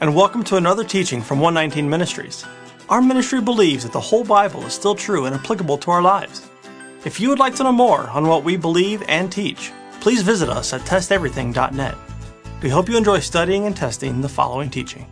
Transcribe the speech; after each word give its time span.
and 0.00 0.14
welcome 0.14 0.44
to 0.44 0.56
another 0.56 0.84
teaching 0.84 1.20
from 1.20 1.40
119 1.40 1.90
Ministries. 1.90 2.44
Our 2.88 3.02
ministry 3.02 3.40
believes 3.40 3.82
that 3.82 3.92
the 3.92 4.00
whole 4.00 4.24
Bible 4.24 4.64
is 4.64 4.72
still 4.72 4.94
true 4.94 5.24
and 5.24 5.34
applicable 5.34 5.76
to 5.78 5.90
our 5.90 6.02
lives. 6.02 6.48
If 7.04 7.18
you 7.18 7.28
would 7.30 7.40
like 7.40 7.56
to 7.56 7.64
know 7.64 7.72
more 7.72 8.08
on 8.10 8.28
what 8.28 8.44
we 8.44 8.56
believe 8.56 9.02
and 9.08 9.30
teach, 9.30 9.72
please 10.00 10.22
visit 10.22 10.48
us 10.48 10.72
at 10.72 10.82
testeverything.net. 10.82 11.96
We 12.62 12.68
hope 12.68 12.88
you 12.88 12.96
enjoy 12.96 13.18
studying 13.20 13.66
and 13.66 13.76
testing 13.76 14.20
the 14.20 14.28
following 14.28 14.70
teaching. 14.70 15.06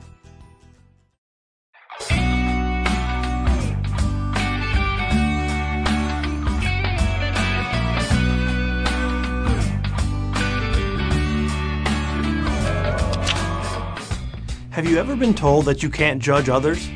Have 14.76 14.86
you 14.86 14.98
ever 14.98 15.16
been 15.16 15.32
told 15.32 15.64
that 15.64 15.82
you 15.82 15.88
can't 15.88 16.20
judge 16.20 16.50
others? 16.50 16.90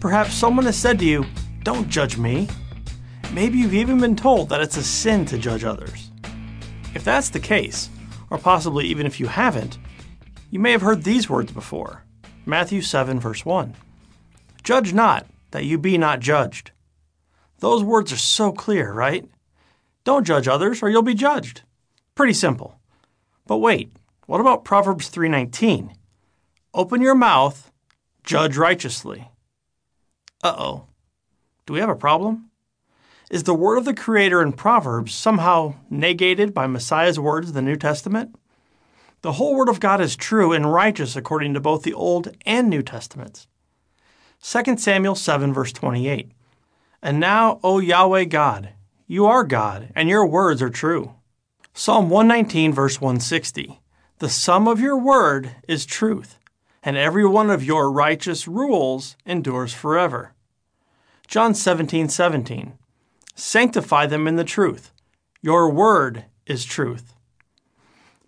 Perhaps 0.00 0.34
someone 0.34 0.64
has 0.64 0.76
said 0.76 0.98
to 0.98 1.04
you, 1.04 1.24
Don't 1.62 1.88
judge 1.88 2.18
me. 2.18 2.48
Maybe 3.32 3.56
you've 3.56 3.72
even 3.72 4.00
been 4.00 4.16
told 4.16 4.48
that 4.48 4.60
it's 4.60 4.76
a 4.76 4.82
sin 4.82 5.24
to 5.26 5.38
judge 5.38 5.62
others. 5.62 6.10
If 6.92 7.04
that's 7.04 7.30
the 7.30 7.38
case, 7.38 7.88
or 8.30 8.38
possibly 8.38 8.86
even 8.86 9.06
if 9.06 9.20
you 9.20 9.28
haven't, 9.28 9.78
you 10.50 10.58
may 10.58 10.72
have 10.72 10.82
heard 10.82 11.04
these 11.04 11.30
words 11.30 11.52
before 11.52 12.02
Matthew 12.46 12.80
7, 12.82 13.20
verse 13.20 13.46
1. 13.46 13.76
Judge 14.64 14.92
not, 14.92 15.24
that 15.52 15.64
you 15.64 15.78
be 15.78 15.96
not 15.96 16.18
judged. 16.18 16.72
Those 17.60 17.84
words 17.84 18.12
are 18.12 18.16
so 18.16 18.50
clear, 18.50 18.92
right? 18.92 19.24
Don't 20.02 20.26
judge 20.26 20.48
others, 20.48 20.82
or 20.82 20.90
you'll 20.90 21.02
be 21.02 21.14
judged. 21.14 21.62
Pretty 22.16 22.32
simple. 22.32 22.80
But 23.46 23.58
wait, 23.58 23.92
what 24.26 24.40
about 24.40 24.64
Proverbs 24.64 25.06
319? 25.10 25.92
Open 26.76 27.00
your 27.00 27.14
mouth, 27.14 27.70
judge 28.24 28.56
righteously. 28.56 29.30
Uh 30.42 30.56
oh. 30.58 30.86
Do 31.66 31.72
we 31.72 31.78
have 31.78 31.88
a 31.88 31.94
problem? 31.94 32.50
Is 33.30 33.44
the 33.44 33.54
word 33.54 33.78
of 33.78 33.84
the 33.84 33.94
Creator 33.94 34.42
in 34.42 34.52
Proverbs 34.52 35.14
somehow 35.14 35.76
negated 35.88 36.52
by 36.52 36.66
Messiah's 36.66 37.18
words 37.18 37.50
in 37.50 37.54
the 37.54 37.62
New 37.62 37.76
Testament? 37.76 38.34
The 39.22 39.34
whole 39.34 39.54
Word 39.54 39.68
of 39.68 39.78
God 39.78 40.00
is 40.00 40.16
true 40.16 40.52
and 40.52 40.70
righteous 40.70 41.14
according 41.14 41.54
to 41.54 41.60
both 41.60 41.84
the 41.84 41.94
Old 41.94 42.36
and 42.44 42.68
New 42.68 42.82
Testaments. 42.82 43.46
2 44.42 44.76
Samuel 44.76 45.14
7, 45.14 45.54
verse 45.54 45.72
28. 45.72 46.32
And 47.00 47.20
now, 47.20 47.60
O 47.62 47.78
Yahweh 47.78 48.24
God, 48.24 48.70
you 49.06 49.26
are 49.26 49.44
God, 49.44 49.90
and 49.94 50.08
your 50.08 50.26
words 50.26 50.60
are 50.60 50.70
true. 50.70 51.14
Psalm 51.72 52.10
119, 52.10 52.72
verse 52.72 53.00
160. 53.00 53.80
The 54.18 54.28
sum 54.28 54.66
of 54.66 54.80
your 54.80 54.98
word 54.98 55.54
is 55.68 55.86
truth 55.86 56.36
and 56.84 56.96
every 56.96 57.26
one 57.26 57.50
of 57.50 57.64
your 57.64 57.90
righteous 57.90 58.46
rules 58.46 59.16
endures 59.24 59.72
forever. 59.72 60.34
John 61.26 61.54
17, 61.54 62.08
17. 62.08 62.74
Sanctify 63.34 64.06
them 64.06 64.28
in 64.28 64.36
the 64.36 64.44
truth. 64.44 64.92
Your 65.40 65.70
word 65.70 66.26
is 66.46 66.64
truth. 66.64 67.14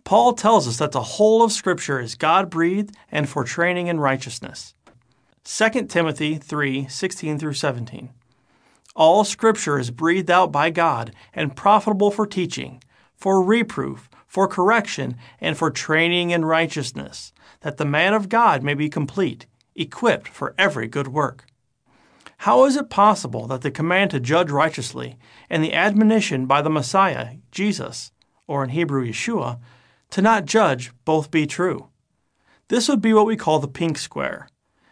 Paul 0.05 0.33
tells 0.33 0.67
us 0.67 0.79
that 0.79 0.93
the 0.93 1.03
whole 1.03 1.43
of 1.43 1.53
Scripture 1.53 2.01
is 2.01 2.15
God 2.15 2.49
breathed 2.49 2.97
and 3.11 3.29
for 3.29 3.45
training 3.45 3.89
in 3.89 4.01
righteousness. 4.01 4.75
2 5.45 5.87
Timothy 5.87 6.37
3 6.37 6.89
16 6.89 7.39
through 7.39 7.53
17. 7.53 8.11
All 8.95 9.25
Scripture 9.25 9.79
is 9.79 9.91
breathed 9.91 10.31
out 10.31 10.51
by 10.51 10.71
God 10.71 11.13
and 11.35 11.55
profitable 11.55 12.11
for 12.11 12.27
teaching, 12.27 12.83
for 13.15 13.43
reproof, 13.43 14.09
for 14.37 14.47
correction, 14.47 15.17
and 15.41 15.57
for 15.57 15.71
training 15.71 16.29
in 16.29 16.45
righteousness 16.45 17.33
that 17.63 17.79
the 17.79 17.87
man 17.87 18.13
of 18.13 18.29
God 18.29 18.63
may 18.63 18.75
be 18.75 18.91
complete, 18.91 19.47
equipped 19.75 20.29
for 20.29 20.55
every 20.59 20.87
good 20.87 21.09
work. 21.09 21.47
How 22.41 22.67
is 22.67 22.77
it 22.77 22.91
possible 22.91 23.47
that 23.47 23.63
the 23.63 23.71
command 23.71 24.11
to 24.11 24.21
judge 24.21 24.51
righteously 24.51 25.17
and 25.49 25.65
the 25.65 25.73
admonition 25.73 26.45
by 26.45 26.61
the 26.61 26.69
Messiah, 26.69 27.37
Jesus, 27.51 28.13
or 28.47 28.63
in 28.63 28.69
Hebrew 28.69 29.09
Yeshua, 29.09 29.59
to 30.11 30.21
not 30.21 30.45
judge 30.45 30.93
both 31.07 31.31
be 31.31 31.47
true? 31.47 31.89
This 32.69 32.91
would 32.91 33.01
be 33.01 33.15
what 33.15 33.25
we 33.25 33.37
call 33.37 33.59
the 33.59 33.67
pink 33.67 33.97
square, 33.97 34.51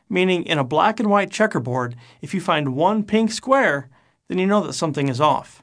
meaning 0.09 0.45
in 0.45 0.57
a 0.59 0.65
black 0.65 0.99
and 0.99 1.11
white 1.11 1.31
checkerboard, 1.31 1.97
if 2.23 2.33
you 2.33 2.41
find 2.41 2.75
one 2.75 3.05
pink 3.05 3.31
square, 3.31 3.91
then 4.29 4.39
you 4.39 4.47
know 4.47 4.63
that 4.63 4.73
something 4.73 5.11
is 5.11 5.21
off. 5.21 5.63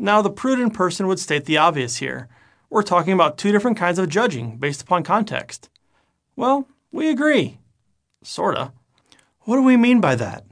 Now, 0.00 0.20
the 0.20 0.30
prudent 0.30 0.74
person 0.74 1.06
would 1.06 1.20
state 1.20 1.44
the 1.44 1.58
obvious 1.58 1.98
here. 1.98 2.28
We're 2.72 2.82
talking 2.82 3.12
about 3.12 3.36
two 3.36 3.52
different 3.52 3.76
kinds 3.76 3.98
of 3.98 4.08
judging 4.08 4.56
based 4.56 4.80
upon 4.80 5.02
context. 5.02 5.68
Well, 6.36 6.66
we 6.90 7.10
agree. 7.10 7.58
Sorta. 8.22 8.72
What 9.40 9.56
do 9.56 9.62
we 9.62 9.76
mean 9.76 10.00
by 10.00 10.14
that? 10.14 10.46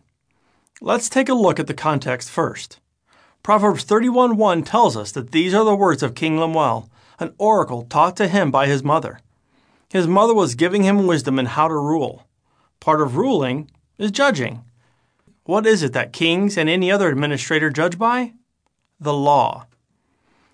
Let's 0.82 1.08
take 1.08 1.30
a 1.30 1.34
look 1.34 1.58
at 1.58 1.66
the 1.66 1.72
context 1.72 2.28
first. 2.28 2.78
Proverbs 3.42 3.86
31:1 3.86 4.66
tells 4.66 4.98
us 4.98 5.12
that 5.12 5.32
these 5.32 5.54
are 5.54 5.64
the 5.64 5.74
words 5.74 6.02
of 6.02 6.14
King 6.14 6.38
Lemuel, 6.38 6.90
an 7.18 7.32
oracle 7.38 7.84
taught 7.84 8.18
to 8.18 8.28
him 8.28 8.50
by 8.50 8.66
his 8.66 8.84
mother. 8.84 9.20
His 9.88 10.06
mother 10.06 10.34
was 10.34 10.54
giving 10.54 10.82
him 10.82 11.06
wisdom 11.06 11.38
in 11.38 11.46
how 11.46 11.68
to 11.68 11.74
rule. 11.74 12.28
Part 12.80 13.00
of 13.00 13.16
ruling 13.16 13.70
is 13.96 14.10
judging. 14.10 14.62
What 15.44 15.64
is 15.66 15.82
it 15.82 15.94
that 15.94 16.12
kings 16.12 16.58
and 16.58 16.68
any 16.68 16.92
other 16.92 17.08
administrator 17.08 17.70
judge 17.70 17.96
by? 17.96 18.34
The 19.00 19.14
law. 19.14 19.64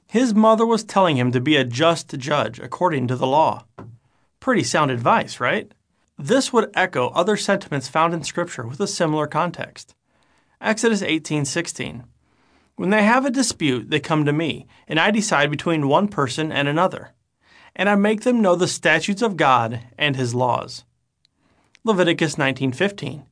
His 0.09 0.35
mother 0.35 0.65
was 0.65 0.85
telling 0.85 1.17
him 1.17 1.33
to 1.33 1.41
be 1.41 1.57
a 1.57 1.65
just 1.65 2.17
judge 2.17 2.61
according 2.61 3.09
to 3.09 3.17
the 3.17 3.27
law. 3.27 3.65
Pretty 4.39 4.63
sound 4.63 4.91
advice, 4.91 5.41
right? 5.41 5.73
This 6.17 6.53
would 6.53 6.71
echo 6.75 7.09
other 7.09 7.37
sentiments 7.37 7.89
found 7.89 8.15
in 8.15 8.23
Scripture 8.23 8.67
with 8.67 8.81
a 8.81 8.87
similar 8.87 9.27
context. 9.27 9.95
Exodus 10.61 11.03
18:16. 11.03 12.05
When 12.77 12.91
they 12.91 13.03
have 13.03 13.27
a 13.27 13.31
dispute, 13.31 13.91
they 13.91 14.01
come 14.01 14.25
to 14.25 14.33
me, 14.33 14.67
and 14.87 15.01
I 15.01 15.11
decide 15.11 15.51
between 15.51 15.89
one 15.89 16.09
person 16.09 16.53
and 16.53 16.69
another, 16.69 17.13
and 17.75 17.89
I 17.89 17.97
make 17.97 18.23
them 18.23 18.41
know 18.41 18.55
the 18.55 18.69
statutes 18.69 19.23
of 19.23 19.37
God 19.37 19.81
and 19.99 20.15
his 20.15 20.35
laws. 20.35 20.85
Leviticus 21.85 22.37
19:15. 22.37 23.25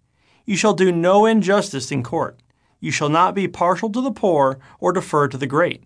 You 0.45 0.57
shall 0.57 0.75
do 0.75 0.91
no 0.91 1.25
injustice 1.25 1.93
in 1.93 2.03
court. 2.03 2.41
You 2.81 2.91
shall 2.91 3.09
not 3.09 3.35
be 3.35 3.49
partial 3.49 3.91
to 3.91 4.01
the 4.01 4.13
poor 4.13 4.59
or 4.81 4.93
defer 4.93 5.29
to 5.29 5.39
the 5.39 5.47
great, 5.47 5.85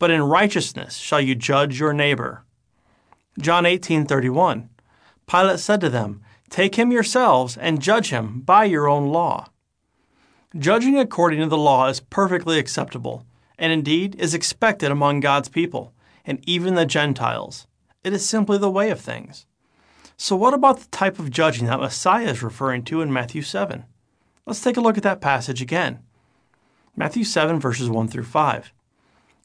but 0.00 0.10
in 0.10 0.22
righteousness 0.22 0.96
shall 0.96 1.20
you 1.20 1.36
judge 1.36 1.78
your 1.78 1.92
neighbor. 1.92 2.44
John 3.38 3.64
18:31. 3.64 4.70
Pilate 5.28 5.60
said 5.60 5.80
to 5.82 5.88
them, 5.88 6.22
Take 6.48 6.74
him 6.74 6.90
yourselves 6.90 7.56
and 7.56 7.80
judge 7.80 8.08
him 8.10 8.40
by 8.40 8.64
your 8.64 8.88
own 8.88 9.06
law. 9.12 9.46
Judging 10.58 10.98
according 10.98 11.38
to 11.38 11.46
the 11.46 11.56
law 11.56 11.86
is 11.86 12.00
perfectly 12.00 12.58
acceptable, 12.58 13.24
and 13.56 13.72
indeed 13.72 14.16
is 14.16 14.34
expected 14.34 14.90
among 14.90 15.20
God's 15.20 15.48
people, 15.48 15.92
and 16.24 16.42
even 16.48 16.74
the 16.74 16.86
Gentiles. 16.86 17.68
It 18.02 18.12
is 18.12 18.28
simply 18.28 18.58
the 18.58 18.70
way 18.70 18.90
of 18.90 19.00
things. 19.00 19.46
So, 20.16 20.34
what 20.34 20.54
about 20.54 20.80
the 20.80 20.88
type 20.88 21.18
of 21.18 21.30
judging 21.30 21.66
that 21.66 21.78
Messiah 21.78 22.26
is 22.28 22.42
referring 22.42 22.82
to 22.84 23.00
in 23.00 23.12
Matthew 23.12 23.42
7? 23.42 23.84
Let's 24.46 24.62
take 24.62 24.76
a 24.76 24.80
look 24.80 24.96
at 24.96 25.04
that 25.04 25.20
passage 25.20 25.62
again. 25.62 26.00
Matthew 26.96 27.22
7, 27.22 27.60
verses 27.60 27.88
1 27.88 28.08
through 28.08 28.24
5. 28.24 28.72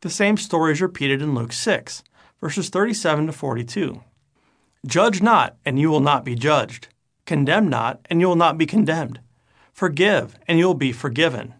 The 0.00 0.10
same 0.10 0.36
story 0.36 0.72
is 0.72 0.80
repeated 0.80 1.20
in 1.20 1.34
Luke 1.34 1.52
6, 1.52 2.04
verses 2.40 2.68
37 2.68 3.26
to 3.26 3.32
42. 3.32 4.00
Judge 4.86 5.20
not, 5.20 5.56
and 5.64 5.80
you 5.80 5.90
will 5.90 5.98
not 5.98 6.24
be 6.24 6.36
judged. 6.36 6.86
Condemn 7.26 7.68
not, 7.68 8.00
and 8.08 8.20
you 8.20 8.28
will 8.28 8.36
not 8.36 8.56
be 8.56 8.64
condemned. 8.64 9.18
Forgive, 9.72 10.36
and 10.46 10.56
you 10.56 10.66
will 10.66 10.74
be 10.74 10.92
forgiven. 10.92 11.54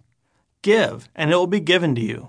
Give, 0.63 1.09
and 1.17 1.33
it 1.33 1.35
will 1.35 1.49
be 1.49 1.59
given 1.59 1.97
to 1.97 2.01
you. 2.01 2.29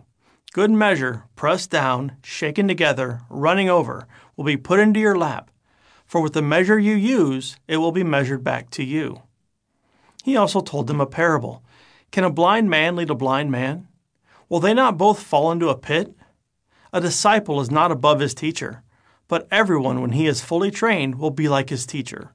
Good 0.52 0.72
measure, 0.72 1.26
pressed 1.36 1.70
down, 1.70 2.18
shaken 2.24 2.68
together, 2.68 3.22
running 3.30 3.70
over, 3.70 4.08
will 4.36 4.46
be 4.46 4.58
put 4.58 4.80
into 4.80 5.00
your 5.00 5.16
lap. 5.16 5.52
For 6.08 6.22
with 6.22 6.34
the 6.34 6.42
measure 6.42 6.80
you 6.80 6.96
use, 6.96 7.56
it 7.68 7.78
will 7.78 7.92
be 7.92 8.04
measured 8.04 8.44
back 8.44 8.72
to 8.72 8.84
you. 8.84 9.22
He 10.24 10.36
also 10.36 10.62
told 10.62 10.88
them 10.88 11.00
a 11.00 11.06
parable 11.06 11.64
Can 12.12 12.24
a 12.24 12.32
blind 12.32 12.68
man 12.68 12.96
lead 12.96 13.12
a 13.12 13.16
blind 13.16 13.52
man? 13.52 13.89
Will 14.50 14.60
they 14.60 14.74
not 14.74 14.98
both 14.98 15.22
fall 15.22 15.52
into 15.52 15.70
a 15.70 15.78
pit? 15.78 16.14
A 16.92 17.00
disciple 17.00 17.62
is 17.62 17.72
not 17.72 17.92
above 17.92 18.20
his 18.20 18.34
teacher 18.34 18.84
but 19.30 19.48
everyone, 19.52 20.02
when 20.02 20.12
he 20.12 20.28
is 20.28 20.42
fully 20.42 20.72
trained, 20.72 21.16
will 21.16 21.30
be 21.30 21.48
like 21.48 21.70
his 21.70 21.86
teacher. 21.86 22.34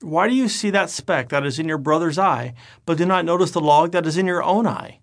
Why 0.00 0.26
do 0.28 0.34
you 0.34 0.48
see 0.48 0.70
that 0.70 0.90
speck 0.90 1.28
that 1.28 1.46
is 1.46 1.58
in 1.58 1.68
your 1.68 1.78
brother's 1.78 2.18
eye, 2.18 2.54
but 2.86 2.98
do 2.98 3.06
not 3.06 3.24
notice 3.24 3.50
the 3.52 3.60
log 3.60 3.92
that 3.92 4.06
is 4.06 4.16
in 4.16 4.26
your 4.26 4.42
own 4.42 4.66
eye? 4.66 5.00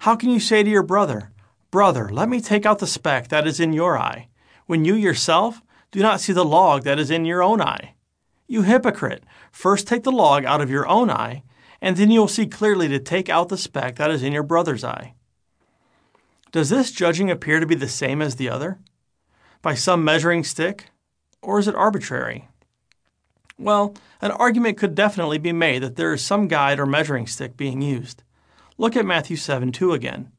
How 0.00 0.14
can 0.14 0.30
you 0.30 0.38
say 0.38 0.62
to 0.62 0.70
your 0.70 0.84
brother, 0.84 1.32
Brother, 1.70 2.10
let 2.10 2.28
me 2.28 2.40
take 2.40 2.66
out 2.66 2.78
the 2.78 2.86
speck 2.86 3.28
that 3.28 3.46
is 3.46 3.58
in 3.58 3.72
your 3.72 3.96
eye, 3.96 4.28
when 4.66 4.84
you 4.84 4.94
yourself 4.94 5.62
do 5.90 6.00
not 6.00 6.20
see 6.20 6.32
the 6.32 6.44
log 6.44 6.84
that 6.84 6.98
is 6.98 7.10
in 7.10 7.24
your 7.24 7.42
own 7.42 7.60
eye? 7.60 7.94
You 8.46 8.62
hypocrite, 8.62 9.24
first 9.50 9.86
take 9.86 10.02
the 10.02 10.12
log 10.12 10.44
out 10.44 10.60
of 10.60 10.70
your 10.70 10.86
own 10.86 11.10
eye, 11.10 11.42
and 11.80 11.96
then 11.96 12.10
you 12.10 12.20
will 12.20 12.28
see 12.28 12.46
clearly 12.46 12.88
to 12.88 12.98
take 12.98 13.30
out 13.30 13.48
the 13.48 13.56
speck 13.56 13.96
that 13.96 14.10
is 14.10 14.22
in 14.22 14.32
your 14.32 14.42
brother's 14.42 14.84
eye. 14.84 15.14
Does 16.52 16.70
this 16.70 16.90
judging 16.90 17.30
appear 17.30 17.60
to 17.60 17.66
be 17.66 17.76
the 17.76 17.88
same 17.88 18.20
as 18.20 18.36
the 18.36 18.48
other? 18.48 18.78
By 19.62 19.74
some 19.74 20.02
measuring 20.04 20.42
stick? 20.42 20.86
Or 21.42 21.58
is 21.58 21.68
it 21.68 21.76
arbitrary? 21.76 22.48
Well, 23.56 23.94
an 24.20 24.32
argument 24.32 24.76
could 24.76 24.94
definitely 24.94 25.38
be 25.38 25.52
made 25.52 25.82
that 25.82 25.96
there 25.96 26.12
is 26.12 26.24
some 26.24 26.48
guide 26.48 26.80
or 26.80 26.86
measuring 26.86 27.26
stick 27.26 27.56
being 27.56 27.82
used. 27.82 28.22
Look 28.78 28.96
at 28.96 29.06
Matthew 29.06 29.36
7 29.36 29.70
2 29.70 29.92
again. 29.92 30.32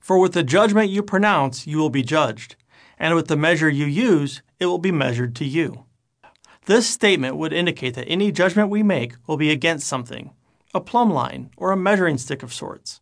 For 0.00 0.18
with 0.18 0.32
the 0.32 0.42
judgment 0.42 0.90
you 0.90 1.02
pronounce, 1.02 1.66
you 1.66 1.78
will 1.78 1.90
be 1.90 2.02
judged, 2.02 2.56
and 2.98 3.14
with 3.14 3.28
the 3.28 3.36
measure 3.36 3.70
you 3.70 3.86
use, 3.86 4.42
it 4.58 4.66
will 4.66 4.78
be 4.78 4.92
measured 4.92 5.34
to 5.36 5.44
you. 5.44 5.86
This 6.66 6.88
statement 6.88 7.36
would 7.36 7.52
indicate 7.52 7.94
that 7.94 8.08
any 8.08 8.32
judgment 8.32 8.68
we 8.68 8.82
make 8.82 9.14
will 9.26 9.36
be 9.36 9.50
against 9.50 9.86
something, 9.86 10.32
a 10.74 10.80
plumb 10.80 11.10
line, 11.10 11.50
or 11.56 11.70
a 11.70 11.76
measuring 11.76 12.18
stick 12.18 12.42
of 12.42 12.52
sorts. 12.52 13.00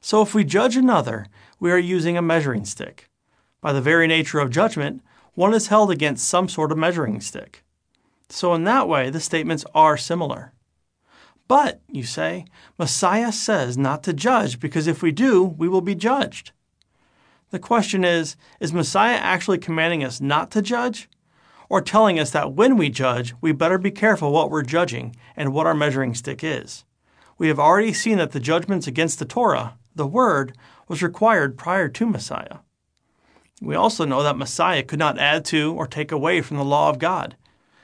So 0.00 0.20
if 0.20 0.34
we 0.34 0.44
judge 0.44 0.76
another, 0.76 1.26
we 1.60 1.70
are 1.70 1.78
using 1.78 2.16
a 2.16 2.22
measuring 2.22 2.64
stick. 2.64 3.08
By 3.60 3.72
the 3.72 3.80
very 3.80 4.06
nature 4.06 4.40
of 4.40 4.50
judgment, 4.50 5.02
one 5.34 5.54
is 5.54 5.68
held 5.68 5.90
against 5.90 6.28
some 6.28 6.48
sort 6.48 6.72
of 6.72 6.78
measuring 6.78 7.20
stick. 7.20 7.64
So, 8.28 8.54
in 8.54 8.64
that 8.64 8.88
way, 8.88 9.10
the 9.10 9.20
statements 9.20 9.64
are 9.74 9.96
similar. 9.96 10.52
But, 11.46 11.80
you 11.88 12.04
say, 12.04 12.46
Messiah 12.78 13.32
says 13.32 13.76
not 13.76 14.02
to 14.04 14.12
judge 14.12 14.60
because 14.60 14.86
if 14.86 15.02
we 15.02 15.12
do, 15.12 15.44
we 15.44 15.68
will 15.68 15.82
be 15.82 15.94
judged. 15.94 16.52
The 17.50 17.58
question 17.58 18.04
is 18.04 18.36
Is 18.60 18.72
Messiah 18.72 19.16
actually 19.16 19.58
commanding 19.58 20.02
us 20.02 20.20
not 20.20 20.50
to 20.52 20.62
judge? 20.62 21.08
Or 21.68 21.80
telling 21.80 22.18
us 22.18 22.30
that 22.30 22.52
when 22.52 22.76
we 22.76 22.90
judge, 22.90 23.34
we 23.40 23.52
better 23.52 23.78
be 23.78 23.90
careful 23.90 24.32
what 24.32 24.50
we're 24.50 24.62
judging 24.62 25.16
and 25.36 25.52
what 25.52 25.66
our 25.66 25.74
measuring 25.74 26.14
stick 26.14 26.44
is? 26.44 26.84
We 27.38 27.48
have 27.48 27.58
already 27.58 27.92
seen 27.92 28.18
that 28.18 28.32
the 28.32 28.40
judgments 28.40 28.86
against 28.86 29.18
the 29.18 29.24
Torah, 29.24 29.76
the 29.94 30.06
Word, 30.06 30.56
was 30.88 31.02
required 31.02 31.58
prior 31.58 31.88
to 31.88 32.06
Messiah. 32.06 32.58
We 33.60 33.74
also 33.74 34.04
know 34.04 34.22
that 34.22 34.36
Messiah 34.36 34.82
could 34.82 34.98
not 34.98 35.18
add 35.18 35.44
to 35.46 35.74
or 35.74 35.86
take 35.86 36.12
away 36.12 36.40
from 36.40 36.56
the 36.56 36.64
law 36.64 36.90
of 36.90 36.98
God. 36.98 37.36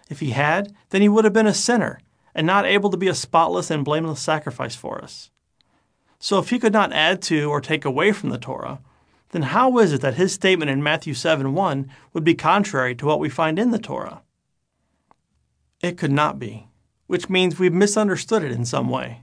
If 0.08 0.20
he 0.20 0.30
had, 0.30 0.74
then 0.90 1.00
he 1.00 1.08
would 1.08 1.24
have 1.24 1.32
been 1.32 1.46
a 1.46 1.54
sinner 1.54 2.00
and 2.34 2.46
not 2.46 2.66
able 2.66 2.90
to 2.90 2.96
be 2.96 3.08
a 3.08 3.14
spotless 3.14 3.70
and 3.70 3.84
blameless 3.84 4.20
sacrifice 4.20 4.74
for 4.74 5.02
us. 5.02 5.30
So 6.18 6.38
if 6.38 6.50
he 6.50 6.58
could 6.58 6.72
not 6.72 6.92
add 6.92 7.22
to 7.22 7.48
or 7.48 7.60
take 7.60 7.84
away 7.84 8.12
from 8.12 8.28
the 8.30 8.38
Torah, 8.38 8.80
then 9.30 9.42
how 9.42 9.78
is 9.78 9.92
it 9.92 10.00
that 10.00 10.14
his 10.14 10.34
statement 10.34 10.70
in 10.70 10.82
Matthew 10.82 11.14
7 11.14 11.54
1 11.54 11.90
would 12.12 12.24
be 12.24 12.34
contrary 12.34 12.94
to 12.96 13.06
what 13.06 13.20
we 13.20 13.28
find 13.28 13.58
in 13.58 13.70
the 13.70 13.78
Torah? 13.78 14.22
It 15.80 15.96
could 15.96 16.12
not 16.12 16.38
be, 16.38 16.68
which 17.06 17.30
means 17.30 17.58
we've 17.58 17.72
misunderstood 17.72 18.42
it 18.42 18.52
in 18.52 18.64
some 18.64 18.90
way. 18.90 19.22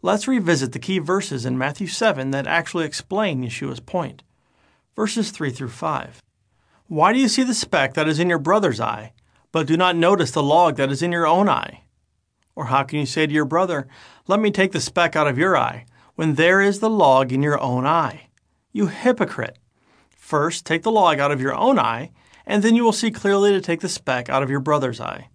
Let's 0.00 0.28
revisit 0.28 0.70
the 0.72 0.78
key 0.78 1.00
verses 1.00 1.44
in 1.44 1.58
Matthew 1.58 1.88
7 1.88 2.30
that 2.30 2.46
actually 2.46 2.84
explain 2.84 3.42
Yeshua's 3.42 3.80
point. 3.80 4.22
Verses 4.94 5.32
3 5.32 5.50
through 5.50 5.70
5. 5.70 6.22
Why 6.86 7.12
do 7.12 7.18
you 7.18 7.28
see 7.28 7.42
the 7.42 7.52
speck 7.52 7.94
that 7.94 8.06
is 8.06 8.20
in 8.20 8.28
your 8.28 8.38
brother's 8.38 8.80
eye, 8.80 9.12
but 9.50 9.66
do 9.66 9.76
not 9.76 9.96
notice 9.96 10.30
the 10.30 10.42
log 10.42 10.76
that 10.76 10.92
is 10.92 11.02
in 11.02 11.10
your 11.10 11.26
own 11.26 11.48
eye? 11.48 11.82
Or 12.54 12.66
how 12.66 12.84
can 12.84 13.00
you 13.00 13.06
say 13.06 13.26
to 13.26 13.32
your 13.32 13.44
brother, 13.44 13.88
Let 14.28 14.38
me 14.38 14.52
take 14.52 14.70
the 14.70 14.80
speck 14.80 15.16
out 15.16 15.26
of 15.26 15.36
your 15.36 15.56
eye, 15.56 15.84
when 16.14 16.34
there 16.34 16.60
is 16.60 16.78
the 16.78 16.90
log 16.90 17.32
in 17.32 17.42
your 17.42 17.60
own 17.60 17.84
eye? 17.84 18.28
You 18.72 18.86
hypocrite! 18.86 19.58
First, 20.10 20.64
take 20.64 20.84
the 20.84 20.92
log 20.92 21.18
out 21.18 21.32
of 21.32 21.40
your 21.40 21.54
own 21.54 21.76
eye, 21.78 22.12
and 22.46 22.62
then 22.62 22.76
you 22.76 22.84
will 22.84 22.92
see 22.92 23.10
clearly 23.10 23.50
to 23.50 23.60
take 23.60 23.80
the 23.80 23.88
speck 23.88 24.28
out 24.28 24.44
of 24.44 24.50
your 24.50 24.60
brother's 24.60 25.00
eye. 25.00 25.28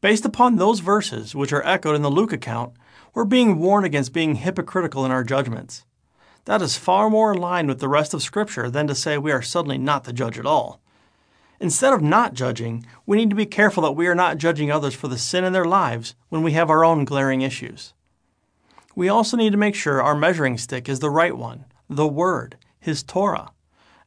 Based 0.00 0.24
upon 0.24 0.56
those 0.56 0.80
verses, 0.80 1.34
which 1.34 1.52
are 1.52 1.64
echoed 1.64 1.94
in 1.94 2.02
the 2.02 2.10
Luke 2.10 2.32
account, 2.32 2.74
we're 3.14 3.24
being 3.24 3.58
warned 3.58 3.86
against 3.86 4.12
being 4.12 4.34
hypocritical 4.34 5.04
in 5.04 5.12
our 5.12 5.24
judgments. 5.24 5.84
That 6.44 6.60
is 6.60 6.76
far 6.76 7.08
more 7.08 7.32
in 7.32 7.40
line 7.40 7.68
with 7.68 7.78
the 7.78 7.88
rest 7.88 8.12
of 8.12 8.22
Scripture 8.22 8.68
than 8.68 8.86
to 8.88 8.94
say 8.94 9.16
we 9.16 9.32
are 9.32 9.40
suddenly 9.40 9.78
not 9.78 10.04
to 10.04 10.12
judge 10.12 10.38
at 10.38 10.44
all. 10.44 10.80
Instead 11.60 11.92
of 11.92 12.02
not 12.02 12.34
judging, 12.34 12.84
we 13.06 13.16
need 13.16 13.30
to 13.30 13.36
be 13.36 13.46
careful 13.46 13.84
that 13.84 13.92
we 13.92 14.06
are 14.08 14.14
not 14.14 14.38
judging 14.38 14.70
others 14.70 14.94
for 14.94 15.08
the 15.08 15.16
sin 15.16 15.44
in 15.44 15.52
their 15.52 15.64
lives 15.64 16.14
when 16.28 16.42
we 16.42 16.52
have 16.52 16.68
our 16.68 16.84
own 16.84 17.04
glaring 17.04 17.40
issues. 17.40 17.94
We 18.96 19.08
also 19.08 19.36
need 19.36 19.52
to 19.52 19.58
make 19.58 19.74
sure 19.74 20.02
our 20.02 20.14
measuring 20.14 20.58
stick 20.58 20.88
is 20.88 21.00
the 21.00 21.10
right 21.10 21.36
one, 21.36 21.64
the 21.88 22.06
Word, 22.06 22.56
His 22.78 23.02
Torah, 23.02 23.52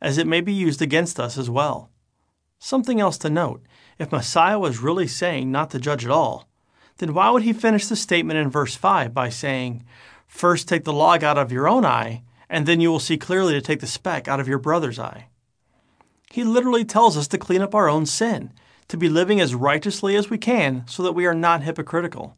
as 0.01 0.17
it 0.17 0.27
may 0.27 0.41
be 0.41 0.53
used 0.53 0.81
against 0.81 1.19
us 1.19 1.37
as 1.37 1.49
well. 1.49 1.89
Something 2.59 2.99
else 2.99 3.17
to 3.19 3.29
note 3.29 3.63
if 3.97 4.11
Messiah 4.11 4.59
was 4.59 4.79
really 4.79 5.07
saying 5.07 5.51
not 5.51 5.71
to 5.71 5.79
judge 5.79 6.05
at 6.05 6.11
all, 6.11 6.47
then 6.97 7.13
why 7.13 7.29
would 7.29 7.43
he 7.43 7.53
finish 7.53 7.87
the 7.87 7.95
statement 7.95 8.39
in 8.39 8.49
verse 8.49 8.75
5 8.75 9.13
by 9.13 9.29
saying, 9.29 9.83
First 10.27 10.67
take 10.67 10.83
the 10.83 10.93
log 10.93 11.23
out 11.23 11.37
of 11.37 11.51
your 11.51 11.67
own 11.67 11.85
eye, 11.85 12.23
and 12.49 12.65
then 12.65 12.79
you 12.79 12.89
will 12.89 12.99
see 12.99 13.17
clearly 13.17 13.53
to 13.53 13.61
take 13.61 13.79
the 13.79 13.87
speck 13.87 14.27
out 14.27 14.39
of 14.39 14.47
your 14.47 14.59
brother's 14.59 14.99
eye? 14.99 15.27
He 16.31 16.43
literally 16.43 16.85
tells 16.85 17.17
us 17.17 17.27
to 17.29 17.37
clean 17.37 17.61
up 17.61 17.73
our 17.73 17.89
own 17.89 18.05
sin, 18.05 18.51
to 18.89 18.97
be 18.97 19.09
living 19.09 19.39
as 19.39 19.55
righteously 19.55 20.15
as 20.15 20.29
we 20.29 20.37
can 20.37 20.83
so 20.87 21.03
that 21.03 21.13
we 21.13 21.25
are 21.25 21.33
not 21.33 21.63
hypocritical. 21.63 22.35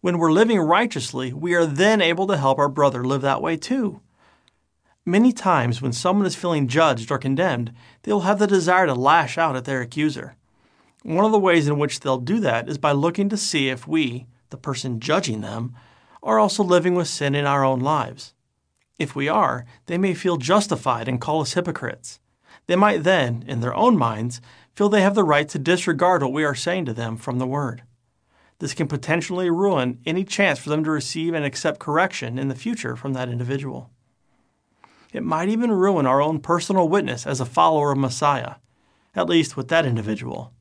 When 0.00 0.18
we're 0.18 0.32
living 0.32 0.58
righteously, 0.60 1.32
we 1.32 1.54
are 1.54 1.66
then 1.66 2.02
able 2.02 2.26
to 2.26 2.36
help 2.36 2.58
our 2.58 2.68
brother 2.68 3.04
live 3.04 3.22
that 3.22 3.40
way 3.40 3.56
too. 3.56 4.00
Many 5.06 5.32
times, 5.32 5.82
when 5.82 5.92
someone 5.92 6.26
is 6.26 6.34
feeling 6.34 6.68
judged 6.68 7.10
or 7.10 7.18
condemned, 7.18 7.72
they 8.02 8.12
will 8.12 8.22
have 8.22 8.38
the 8.38 8.46
desire 8.46 8.86
to 8.86 8.94
lash 8.94 9.36
out 9.36 9.56
at 9.56 9.64
their 9.64 9.80
accuser. 9.80 10.36
One 11.04 11.26
of 11.26 11.32
the 11.32 11.38
ways 11.38 11.68
in 11.68 11.78
which 11.78 12.00
they'll 12.00 12.16
do 12.16 12.40
that 12.40 12.66
is 12.66 12.78
by 12.78 12.92
looking 12.92 13.28
to 13.28 13.36
see 13.36 13.68
if 13.68 13.86
we, 13.86 14.26
the 14.48 14.56
person 14.56 15.00
judging 15.00 15.42
them, 15.42 15.76
are 16.22 16.38
also 16.38 16.64
living 16.64 16.94
with 16.94 17.08
sin 17.08 17.34
in 17.34 17.44
our 17.44 17.62
own 17.62 17.80
lives. 17.80 18.32
If 18.98 19.14
we 19.14 19.28
are, 19.28 19.66
they 19.84 19.98
may 19.98 20.14
feel 20.14 20.38
justified 20.38 21.06
and 21.06 21.20
call 21.20 21.42
us 21.42 21.52
hypocrites. 21.52 22.20
They 22.68 22.74
might 22.74 23.02
then, 23.02 23.44
in 23.46 23.60
their 23.60 23.74
own 23.74 23.98
minds, 23.98 24.40
feel 24.74 24.88
they 24.88 25.02
have 25.02 25.14
the 25.14 25.24
right 25.24 25.46
to 25.50 25.58
disregard 25.58 26.22
what 26.22 26.32
we 26.32 26.42
are 26.42 26.54
saying 26.54 26.86
to 26.86 26.94
them 26.94 27.18
from 27.18 27.38
the 27.38 27.46
Word. 27.46 27.82
This 28.58 28.72
can 28.72 28.88
potentially 28.88 29.50
ruin 29.50 29.98
any 30.06 30.24
chance 30.24 30.58
for 30.58 30.70
them 30.70 30.84
to 30.84 30.90
receive 30.90 31.34
and 31.34 31.44
accept 31.44 31.80
correction 31.80 32.38
in 32.38 32.48
the 32.48 32.54
future 32.54 32.96
from 32.96 33.12
that 33.12 33.28
individual. 33.28 33.90
It 35.12 35.22
might 35.22 35.50
even 35.50 35.70
ruin 35.70 36.06
our 36.06 36.22
own 36.22 36.40
personal 36.40 36.88
witness 36.88 37.26
as 37.26 37.40
a 37.40 37.44
follower 37.44 37.92
of 37.92 37.98
Messiah, 37.98 38.54
at 39.14 39.28
least 39.28 39.54
with 39.54 39.68
that 39.68 39.84
individual. 39.84 40.53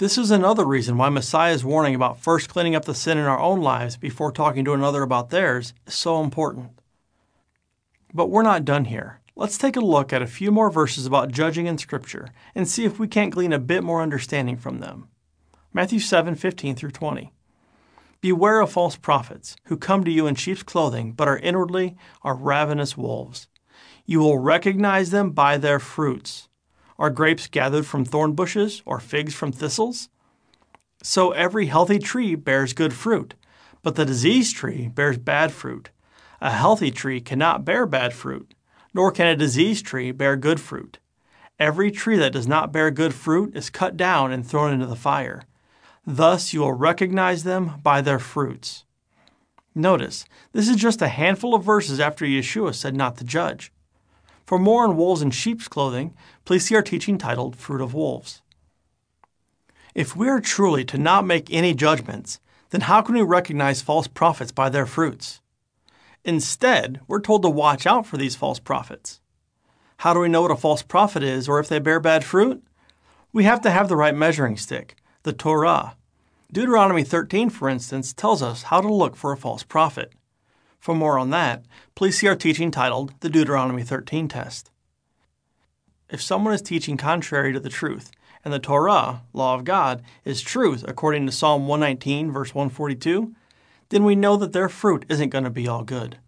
This 0.00 0.16
is 0.16 0.30
another 0.30 0.64
reason 0.64 0.96
why 0.96 1.10
Messiah's 1.10 1.62
warning 1.62 1.94
about 1.94 2.18
first 2.18 2.48
cleaning 2.48 2.74
up 2.74 2.86
the 2.86 2.94
sin 2.94 3.18
in 3.18 3.26
our 3.26 3.38
own 3.38 3.60
lives 3.60 3.98
before 3.98 4.32
talking 4.32 4.64
to 4.64 4.72
another 4.72 5.02
about 5.02 5.28
theirs 5.28 5.74
is 5.86 5.92
so 5.92 6.22
important. 6.22 6.70
But 8.14 8.30
we're 8.30 8.40
not 8.42 8.64
done 8.64 8.86
here. 8.86 9.20
Let's 9.36 9.58
take 9.58 9.76
a 9.76 9.80
look 9.80 10.10
at 10.10 10.22
a 10.22 10.26
few 10.26 10.50
more 10.50 10.70
verses 10.70 11.04
about 11.04 11.32
judging 11.32 11.66
in 11.66 11.76
Scripture 11.76 12.30
and 12.54 12.66
see 12.66 12.86
if 12.86 12.98
we 12.98 13.08
can't 13.08 13.34
glean 13.34 13.52
a 13.52 13.58
bit 13.58 13.84
more 13.84 14.00
understanding 14.00 14.56
from 14.56 14.80
them. 14.80 15.08
Matthew 15.74 15.98
7 15.98 16.34
15 16.34 16.76
through 16.76 16.92
20. 16.92 17.34
Beware 18.22 18.62
of 18.62 18.72
false 18.72 18.96
prophets, 18.96 19.54
who 19.64 19.76
come 19.76 20.02
to 20.04 20.10
you 20.10 20.26
in 20.26 20.34
sheep's 20.34 20.62
clothing, 20.62 21.12
but 21.12 21.28
are 21.28 21.36
inwardly 21.36 21.98
are 22.22 22.34
ravenous 22.34 22.96
wolves. 22.96 23.48
You 24.06 24.20
will 24.20 24.38
recognize 24.38 25.10
them 25.10 25.32
by 25.32 25.58
their 25.58 25.78
fruits. 25.78 26.48
Are 27.00 27.08
grapes 27.08 27.46
gathered 27.46 27.86
from 27.86 28.04
thorn 28.04 28.34
bushes 28.34 28.82
or 28.84 29.00
figs 29.00 29.34
from 29.34 29.52
thistles? 29.52 30.10
So 31.02 31.30
every 31.30 31.64
healthy 31.64 31.98
tree 31.98 32.34
bears 32.34 32.74
good 32.74 32.92
fruit, 32.92 33.32
but 33.82 33.94
the 33.94 34.04
diseased 34.04 34.54
tree 34.54 34.88
bears 34.88 35.16
bad 35.16 35.50
fruit. 35.50 35.88
A 36.42 36.50
healthy 36.50 36.90
tree 36.90 37.22
cannot 37.22 37.64
bear 37.64 37.86
bad 37.86 38.12
fruit, 38.12 38.52
nor 38.92 39.10
can 39.10 39.28
a 39.28 39.34
diseased 39.34 39.86
tree 39.86 40.12
bear 40.12 40.36
good 40.36 40.60
fruit. 40.60 40.98
Every 41.58 41.90
tree 41.90 42.18
that 42.18 42.34
does 42.34 42.46
not 42.46 42.70
bear 42.70 42.90
good 42.90 43.14
fruit 43.14 43.56
is 43.56 43.70
cut 43.70 43.96
down 43.96 44.30
and 44.30 44.46
thrown 44.46 44.70
into 44.70 44.86
the 44.86 44.94
fire. 44.94 45.44
Thus 46.06 46.52
you 46.52 46.60
will 46.60 46.74
recognize 46.74 47.44
them 47.44 47.80
by 47.82 48.02
their 48.02 48.18
fruits. 48.18 48.84
Notice, 49.74 50.26
this 50.52 50.68
is 50.68 50.76
just 50.76 51.00
a 51.00 51.08
handful 51.08 51.54
of 51.54 51.64
verses 51.64 51.98
after 51.98 52.26
Yeshua 52.26 52.74
said 52.74 52.94
not 52.94 53.16
to 53.16 53.24
judge. 53.24 53.72
For 54.50 54.58
more 54.58 54.82
on 54.82 54.96
wolves 54.96 55.22
in 55.22 55.30
sheep's 55.30 55.68
clothing, 55.68 56.12
please 56.44 56.64
see 56.66 56.74
our 56.74 56.82
teaching 56.82 57.18
titled 57.18 57.54
Fruit 57.54 57.80
of 57.80 57.94
Wolves. 57.94 58.42
If 59.94 60.16
we 60.16 60.28
are 60.28 60.40
truly 60.40 60.84
to 60.86 60.98
not 60.98 61.24
make 61.24 61.52
any 61.52 61.72
judgments, 61.72 62.40
then 62.70 62.80
how 62.80 63.00
can 63.00 63.14
we 63.14 63.22
recognize 63.22 63.80
false 63.80 64.08
prophets 64.08 64.50
by 64.50 64.68
their 64.68 64.86
fruits? 64.86 65.40
Instead, 66.24 66.98
we're 67.06 67.20
told 67.20 67.42
to 67.42 67.48
watch 67.48 67.86
out 67.86 68.06
for 68.06 68.16
these 68.16 68.34
false 68.34 68.58
prophets. 68.58 69.20
How 69.98 70.12
do 70.12 70.18
we 70.18 70.28
know 70.28 70.42
what 70.42 70.50
a 70.50 70.56
false 70.56 70.82
prophet 70.82 71.22
is 71.22 71.48
or 71.48 71.60
if 71.60 71.68
they 71.68 71.78
bear 71.78 72.00
bad 72.00 72.24
fruit? 72.24 72.60
We 73.32 73.44
have 73.44 73.60
to 73.60 73.70
have 73.70 73.88
the 73.88 73.94
right 73.94 74.16
measuring 74.16 74.56
stick, 74.56 74.96
the 75.22 75.32
Torah. 75.32 75.94
Deuteronomy 76.52 77.04
13, 77.04 77.50
for 77.50 77.68
instance, 77.68 78.12
tells 78.12 78.42
us 78.42 78.64
how 78.64 78.80
to 78.80 78.92
look 78.92 79.14
for 79.14 79.30
a 79.30 79.36
false 79.36 79.62
prophet. 79.62 80.12
For 80.80 80.94
more 80.94 81.18
on 81.18 81.28
that, 81.30 81.64
please 81.94 82.18
see 82.18 82.26
our 82.26 82.34
teaching 82.34 82.70
titled 82.70 83.12
The 83.20 83.28
Deuteronomy 83.28 83.82
13 83.82 84.28
Test. 84.28 84.70
If 86.08 86.22
someone 86.22 86.54
is 86.54 86.62
teaching 86.62 86.96
contrary 86.96 87.52
to 87.52 87.60
the 87.60 87.68
truth, 87.68 88.10
and 88.42 88.54
the 88.54 88.58
Torah, 88.58 89.22
law 89.34 89.54
of 89.54 89.64
God, 89.64 90.02
is 90.24 90.40
truth 90.40 90.82
according 90.88 91.26
to 91.26 91.32
Psalm 91.32 91.68
119, 91.68 92.32
verse 92.32 92.54
142, 92.54 93.34
then 93.90 94.04
we 94.04 94.14
know 94.14 94.36
that 94.36 94.54
their 94.54 94.70
fruit 94.70 95.04
isn't 95.10 95.28
going 95.28 95.44
to 95.44 95.50
be 95.50 95.68
all 95.68 95.84
good. 95.84 96.18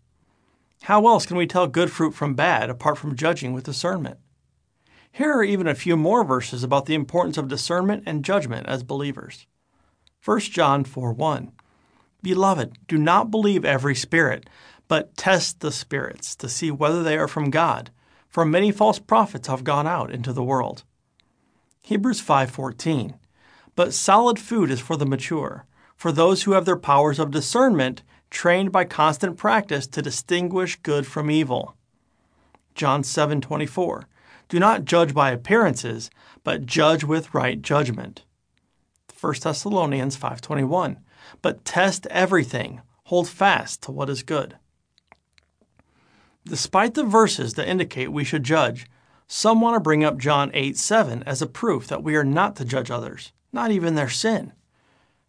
How 0.82 1.06
else 1.06 1.24
can 1.24 1.38
we 1.38 1.46
tell 1.46 1.66
good 1.66 1.90
fruit 1.90 2.12
from 2.12 2.34
bad 2.34 2.68
apart 2.68 2.98
from 2.98 3.16
judging 3.16 3.54
with 3.54 3.64
discernment? 3.64 4.18
Here 5.10 5.32
are 5.32 5.44
even 5.44 5.66
a 5.66 5.74
few 5.74 5.96
more 5.96 6.24
verses 6.24 6.62
about 6.62 6.84
the 6.86 6.94
importance 6.94 7.38
of 7.38 7.48
discernment 7.48 8.02
and 8.04 8.24
judgment 8.24 8.66
as 8.66 8.82
believers. 8.82 9.46
1 10.24 10.40
John 10.40 10.84
4 10.84 11.12
1. 11.12 11.52
Beloved, 12.22 12.78
do 12.86 12.96
not 12.98 13.30
believe 13.30 13.64
every 13.64 13.94
spirit, 13.94 14.48
but 14.88 15.16
test 15.16 15.60
the 15.60 15.72
spirits 15.72 16.36
to 16.36 16.48
see 16.48 16.70
whether 16.70 17.02
they 17.02 17.18
are 17.18 17.28
from 17.28 17.50
God, 17.50 17.90
for 18.28 18.44
many 18.44 18.70
false 18.70 18.98
prophets 18.98 19.48
have 19.48 19.64
gone 19.64 19.86
out 19.86 20.10
into 20.10 20.32
the 20.32 20.44
world. 20.44 20.84
Hebrews 21.82 22.20
5:14. 22.20 23.14
But 23.74 23.94
solid 23.94 24.38
food 24.38 24.70
is 24.70 24.80
for 24.80 24.96
the 24.96 25.06
mature, 25.06 25.66
for 25.96 26.12
those 26.12 26.42
who 26.44 26.52
have 26.52 26.64
their 26.64 26.76
powers 26.76 27.18
of 27.18 27.30
discernment 27.30 28.02
trained 28.30 28.70
by 28.70 28.84
constant 28.84 29.36
practice 29.36 29.86
to 29.88 30.02
distinguish 30.02 30.76
good 30.82 31.06
from 31.06 31.30
evil. 31.30 31.76
John 32.74 33.02
7:24. 33.02 34.06
Do 34.48 34.58
not 34.58 34.84
judge 34.84 35.12
by 35.14 35.30
appearances, 35.30 36.10
but 36.44 36.66
judge 36.66 37.04
with 37.04 37.34
right 37.34 37.60
judgment. 37.60 38.22
1 39.08 39.42
Thessalonians 39.42 40.16
5:21. 40.16 40.98
But 41.40 41.64
test 41.64 42.06
everything, 42.08 42.82
hold 43.04 43.28
fast 43.28 43.82
to 43.82 43.92
what 43.92 44.10
is 44.10 44.22
good. 44.22 44.56
Despite 46.44 46.94
the 46.94 47.04
verses 47.04 47.54
that 47.54 47.68
indicate 47.68 48.12
we 48.12 48.24
should 48.24 48.42
judge, 48.42 48.86
some 49.26 49.60
want 49.60 49.76
to 49.76 49.80
bring 49.80 50.04
up 50.04 50.18
John 50.18 50.50
8 50.52 50.76
7 50.76 51.22
as 51.22 51.40
a 51.40 51.46
proof 51.46 51.86
that 51.88 52.02
we 52.02 52.16
are 52.16 52.24
not 52.24 52.56
to 52.56 52.64
judge 52.64 52.90
others, 52.90 53.32
not 53.52 53.70
even 53.70 53.94
their 53.94 54.10
sin. 54.10 54.52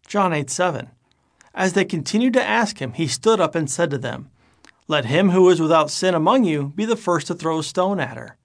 John 0.06 0.32
8 0.32 0.50
7. 0.50 0.90
As 1.54 1.72
they 1.72 1.84
continued 1.84 2.34
to 2.34 2.44
ask 2.44 2.82
him, 2.82 2.92
he 2.92 3.06
stood 3.06 3.40
up 3.40 3.54
and 3.54 3.70
said 3.70 3.90
to 3.90 3.98
them, 3.98 4.28
Let 4.88 5.06
him 5.06 5.30
who 5.30 5.48
is 5.48 5.60
without 5.60 5.90
sin 5.90 6.14
among 6.14 6.44
you 6.44 6.72
be 6.74 6.84
the 6.84 6.96
first 6.96 7.28
to 7.28 7.34
throw 7.34 7.60
a 7.60 7.62
stone 7.62 8.00
at 8.00 8.16
her. 8.16 8.36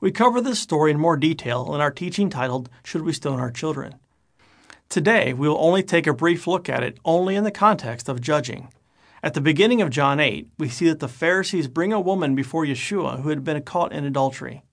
We 0.00 0.10
cover 0.10 0.40
this 0.40 0.58
story 0.58 0.92
in 0.92 0.98
more 0.98 1.18
detail 1.18 1.74
in 1.74 1.80
our 1.82 1.90
teaching 1.90 2.30
titled, 2.30 2.70
Should 2.82 3.02
We 3.02 3.12
Stone 3.12 3.38
Our 3.38 3.50
Children? 3.50 3.96
Today, 4.90 5.32
we 5.32 5.48
will 5.48 5.64
only 5.64 5.84
take 5.84 6.08
a 6.08 6.12
brief 6.12 6.48
look 6.48 6.68
at 6.68 6.82
it 6.82 6.98
only 7.04 7.36
in 7.36 7.44
the 7.44 7.52
context 7.52 8.08
of 8.08 8.20
judging. 8.20 8.70
At 9.22 9.34
the 9.34 9.40
beginning 9.40 9.80
of 9.80 9.88
John 9.88 10.18
8, 10.18 10.48
we 10.58 10.68
see 10.68 10.88
that 10.88 10.98
the 10.98 11.06
Pharisees 11.06 11.68
bring 11.68 11.92
a 11.92 12.00
woman 12.00 12.34
before 12.34 12.64
Yeshua 12.64 13.20
who 13.20 13.28
had 13.28 13.44
been 13.44 13.62
caught 13.62 13.92
in 13.92 14.04
adultery. 14.04 14.64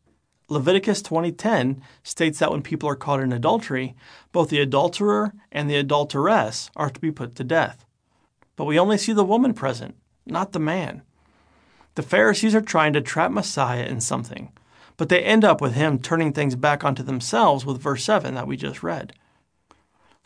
Leviticus 0.49 1.03
20:10 1.03 1.83
states 2.01 2.39
that 2.39 2.49
when 2.49 2.63
people 2.63 2.89
are 2.89 2.95
caught 2.95 3.19
in 3.19 3.31
adultery, 3.31 3.95
both 4.31 4.49
the 4.49 4.59
adulterer 4.59 5.33
and 5.51 5.69
the 5.69 5.75
adulteress 5.75 6.71
are 6.75 6.89
to 6.89 6.99
be 6.99 7.11
put 7.11 7.35
to 7.35 7.43
death. 7.43 7.85
But 8.55 8.65
we 8.65 8.79
only 8.79 8.97
see 8.97 9.13
the 9.13 9.23
woman 9.23 9.53
present, 9.53 9.93
not 10.25 10.51
the 10.51 10.59
man. 10.59 11.03
The 11.93 12.01
Pharisees 12.01 12.55
are 12.55 12.61
trying 12.61 12.93
to 12.93 13.01
trap 13.01 13.29
Messiah 13.29 13.85
in 13.85 14.01
something, 14.01 14.51
but 14.97 15.09
they 15.09 15.21
end 15.21 15.45
up 15.45 15.61
with 15.61 15.75
him 15.75 15.99
turning 15.99 16.33
things 16.33 16.55
back 16.55 16.83
onto 16.83 17.03
themselves 17.03 17.67
with 17.67 17.79
verse 17.79 18.03
7 18.03 18.33
that 18.33 18.47
we 18.47 18.57
just 18.57 18.81
read. 18.81 19.13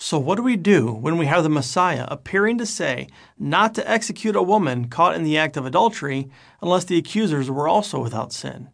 So, 0.03 0.17
what 0.17 0.37
do 0.37 0.41
we 0.41 0.55
do 0.55 0.91
when 0.91 1.19
we 1.19 1.27
have 1.27 1.43
the 1.43 1.49
Messiah 1.49 2.05
appearing 2.07 2.57
to 2.57 2.65
say 2.65 3.07
not 3.37 3.75
to 3.75 3.87
execute 3.87 4.35
a 4.35 4.41
woman 4.41 4.89
caught 4.89 5.13
in 5.13 5.23
the 5.23 5.37
act 5.37 5.57
of 5.57 5.65
adultery 5.67 6.27
unless 6.59 6.85
the 6.85 6.97
accusers 6.97 7.51
were 7.51 7.67
also 7.67 8.01
without 8.01 8.33
sin? 8.33 8.69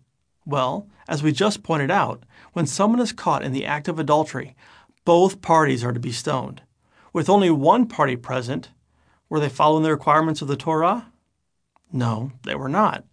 Well, 0.45 0.87
as 1.05 1.21
we 1.21 1.33
just 1.33 1.63
pointed 1.63 1.91
out, 1.91 2.23
when 2.53 2.65
someone 2.65 3.01
is 3.01 3.11
caught 3.11 3.43
in 3.43 3.51
the 3.51 3.65
act 3.65 3.89
of 3.89 3.99
adultery, 3.99 4.55
both 5.03 5.41
parties 5.41 5.83
are 5.83 5.91
to 5.91 5.99
be 5.99 6.13
stoned. 6.13 6.61
With 7.11 7.29
only 7.29 7.51
one 7.51 7.87
party 7.87 8.15
present, 8.15 8.69
were 9.27 9.41
they 9.41 9.49
following 9.49 9.83
the 9.83 9.91
requirements 9.91 10.41
of 10.41 10.47
the 10.47 10.55
Torah? 10.55 11.11
No, 11.91 12.31
they 12.43 12.55
were 12.55 12.69
not. 12.69 13.03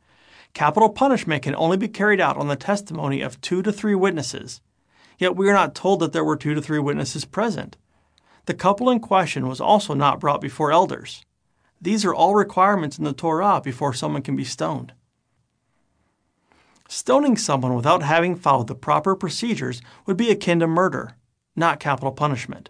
Capital 0.53 0.89
punishment 0.89 1.43
can 1.43 1.57
only 1.57 1.77
be 1.77 1.89
carried 1.89 2.21
out 2.21 2.37
on 2.37 2.47
the 2.47 2.55
testimony 2.55 3.23
of 3.23 3.41
two 3.41 3.61
to 3.63 3.73
three 3.73 3.97
witnesses. 3.97 4.61
Yet 5.19 5.35
we 5.35 5.51
are 5.51 5.53
not 5.53 5.75
told 5.75 5.99
that 5.99 6.13
there 6.13 6.25
were 6.25 6.37
two 6.37 6.55
to 6.55 6.63
three 6.63 6.79
witnesses 6.79 7.25
present. 7.25 7.77
The 8.47 8.55
couple 8.55 8.91
in 8.91 9.01
question 9.01 9.49
was 9.49 9.61
also 9.61 9.95
not 9.95 10.21
brought 10.21 10.41
before 10.41 10.71
elders. 10.71 11.25
These 11.81 12.05
are 12.05 12.15
all 12.15 12.35
requirements 12.35 12.99
in 12.99 13.05
the 13.05 13.13
Torah 13.13 13.61
before 13.63 13.95
someone 13.95 14.23
can 14.23 14.37
be 14.37 14.45
stoned. 14.45 14.93
Stoning 16.89 17.37
someone 17.37 17.75
without 17.75 18.03
having 18.03 18.37
followed 18.37 18.67
the 18.67 18.75
proper 18.75 19.17
procedures 19.17 19.81
would 20.07 20.17
be 20.17 20.31
akin 20.31 20.61
to 20.61 20.67
murder, 20.67 21.17
not 21.57 21.81
capital 21.81 22.13
punishment. 22.13 22.69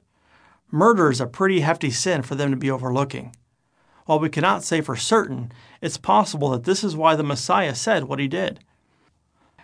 Murder 0.71 1.11
is 1.11 1.21
a 1.21 1.27
pretty 1.27 1.61
hefty 1.61 1.91
sin 1.91 2.23
for 2.23 2.35
them 2.35 2.51
to 2.51 2.57
be 2.57 2.71
overlooking. 2.71 3.35
While 4.07 4.21
we 4.21 4.29
cannot 4.29 4.63
say 4.63 4.81
for 4.81 4.97
certain, 4.97 5.51
it's 5.81 5.97
possible 5.97 6.51
that 6.51 6.65
this 6.65 6.85
is 6.85 6.97
why 6.97 7.17
the 7.17 7.23
Messiah 7.23 7.75
said 7.75 8.05
what 8.05 8.19
he 8.19 8.29
did. 8.29 8.61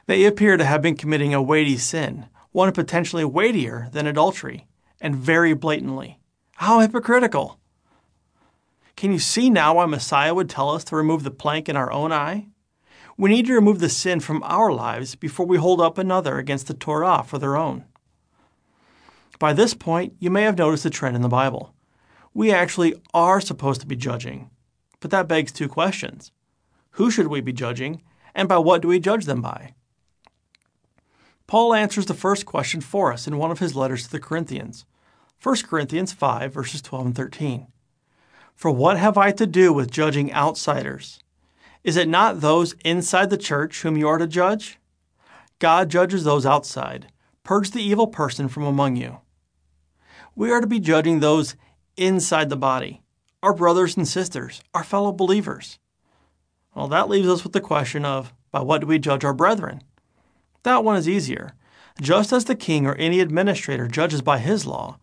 They 0.06 0.24
appear 0.24 0.56
to 0.56 0.64
have 0.64 0.82
been 0.82 0.96
committing 0.96 1.34
a 1.34 1.42
weighty 1.42 1.76
sin, 1.76 2.26
one 2.52 2.72
potentially 2.72 3.24
weightier 3.24 3.88
than 3.92 4.06
adultery, 4.06 4.66
and 5.00 5.16
very 5.16 5.54
blatantly. 5.54 6.18
How 6.56 6.80
hypocritical! 6.80 7.58
Can 8.96 9.12
you 9.12 9.18
see 9.18 9.48
now 9.48 9.76
why 9.76 9.86
Messiah 9.86 10.34
would 10.34 10.50
tell 10.50 10.70
us 10.70 10.84
to 10.84 10.96
remove 10.96 11.22
the 11.22 11.30
plank 11.30 11.68
in 11.68 11.76
our 11.76 11.90
own 11.90 12.12
eye? 12.12 12.48
We 13.16 13.30
need 13.30 13.46
to 13.46 13.54
remove 13.54 13.78
the 13.78 13.88
sin 13.88 14.20
from 14.20 14.42
our 14.42 14.72
lives 14.72 15.14
before 15.14 15.46
we 15.46 15.56
hold 15.56 15.80
up 15.80 15.96
another 15.96 16.38
against 16.38 16.66
the 16.66 16.74
Torah 16.74 17.22
for 17.26 17.38
their 17.38 17.56
own. 17.56 17.84
By 19.38 19.54
this 19.54 19.72
point, 19.72 20.14
you 20.18 20.30
may 20.30 20.42
have 20.42 20.58
noticed 20.58 20.84
a 20.84 20.90
trend 20.90 21.16
in 21.16 21.22
the 21.22 21.28
Bible. 21.28 21.74
We 22.34 22.52
actually 22.52 22.94
are 23.14 23.40
supposed 23.40 23.80
to 23.80 23.86
be 23.86 23.96
judging, 23.96 24.50
but 25.00 25.10
that 25.10 25.28
begs 25.28 25.50
two 25.50 25.68
questions. 25.68 26.30
Who 26.92 27.10
should 27.10 27.28
we 27.28 27.40
be 27.40 27.52
judging, 27.52 28.02
and 28.34 28.48
by 28.48 28.58
what 28.58 28.82
do 28.82 28.88
we 28.88 29.00
judge 29.00 29.24
them 29.24 29.40
by? 29.40 29.74
Paul 31.46 31.74
answers 31.74 32.06
the 32.06 32.14
first 32.14 32.46
question 32.46 32.80
for 32.80 33.12
us 33.12 33.26
in 33.26 33.38
one 33.38 33.50
of 33.50 33.58
his 33.58 33.74
letters 33.74 34.04
to 34.04 34.10
the 34.10 34.20
Corinthians. 34.20 34.84
1 35.42 35.56
Corinthians 35.62 36.12
5, 36.12 36.52
verses 36.52 36.82
12 36.82 37.06
and 37.06 37.14
13. 37.14 37.66
For 38.54 38.70
what 38.70 38.98
have 38.98 39.16
I 39.16 39.32
to 39.32 39.46
do 39.46 39.72
with 39.72 39.90
judging 39.90 40.30
outsiders? 40.34 41.18
Is 41.82 41.96
it 41.96 42.08
not 42.08 42.42
those 42.42 42.74
inside 42.84 43.30
the 43.30 43.38
church 43.38 43.80
whom 43.80 43.96
you 43.96 44.06
are 44.06 44.18
to 44.18 44.26
judge? 44.26 44.78
God 45.58 45.88
judges 45.88 46.24
those 46.24 46.44
outside. 46.44 47.10
Purge 47.42 47.70
the 47.70 47.82
evil 47.82 48.06
person 48.06 48.48
from 48.48 48.64
among 48.64 48.96
you. 48.96 49.20
We 50.36 50.50
are 50.50 50.60
to 50.60 50.66
be 50.66 50.78
judging 50.78 51.20
those 51.20 51.56
inside 51.96 52.50
the 52.50 52.56
body, 52.56 53.00
our 53.42 53.54
brothers 53.54 53.96
and 53.96 54.06
sisters, 54.06 54.60
our 54.74 54.84
fellow 54.84 55.10
believers. 55.10 55.78
Well, 56.74 56.88
that 56.88 57.08
leaves 57.08 57.28
us 57.28 57.44
with 57.44 57.54
the 57.54 57.62
question 57.62 58.04
of 58.04 58.34
by 58.50 58.60
what 58.60 58.82
do 58.82 58.86
we 58.86 58.98
judge 58.98 59.24
our 59.24 59.32
brethren? 59.32 59.82
That 60.64 60.84
one 60.84 60.96
is 60.96 61.08
easier. 61.08 61.54
Just 61.98 62.30
as 62.30 62.44
the 62.44 62.54
king 62.54 62.86
or 62.86 62.94
any 62.96 63.20
administrator 63.20 63.88
judges 63.88 64.20
by 64.20 64.38
his 64.38 64.66
law, 64.66 64.98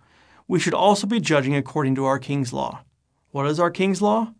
we 0.48 0.60
should 0.60 0.74
also 0.74 1.06
be 1.06 1.20
judging 1.20 1.56
according 1.56 1.96
to 1.96 2.06
our 2.06 2.20
king's 2.20 2.54
law. 2.54 2.84
What 3.32 3.48
is 3.48 3.60
our 3.60 3.72
king's 3.72 4.02
law? 4.02 4.34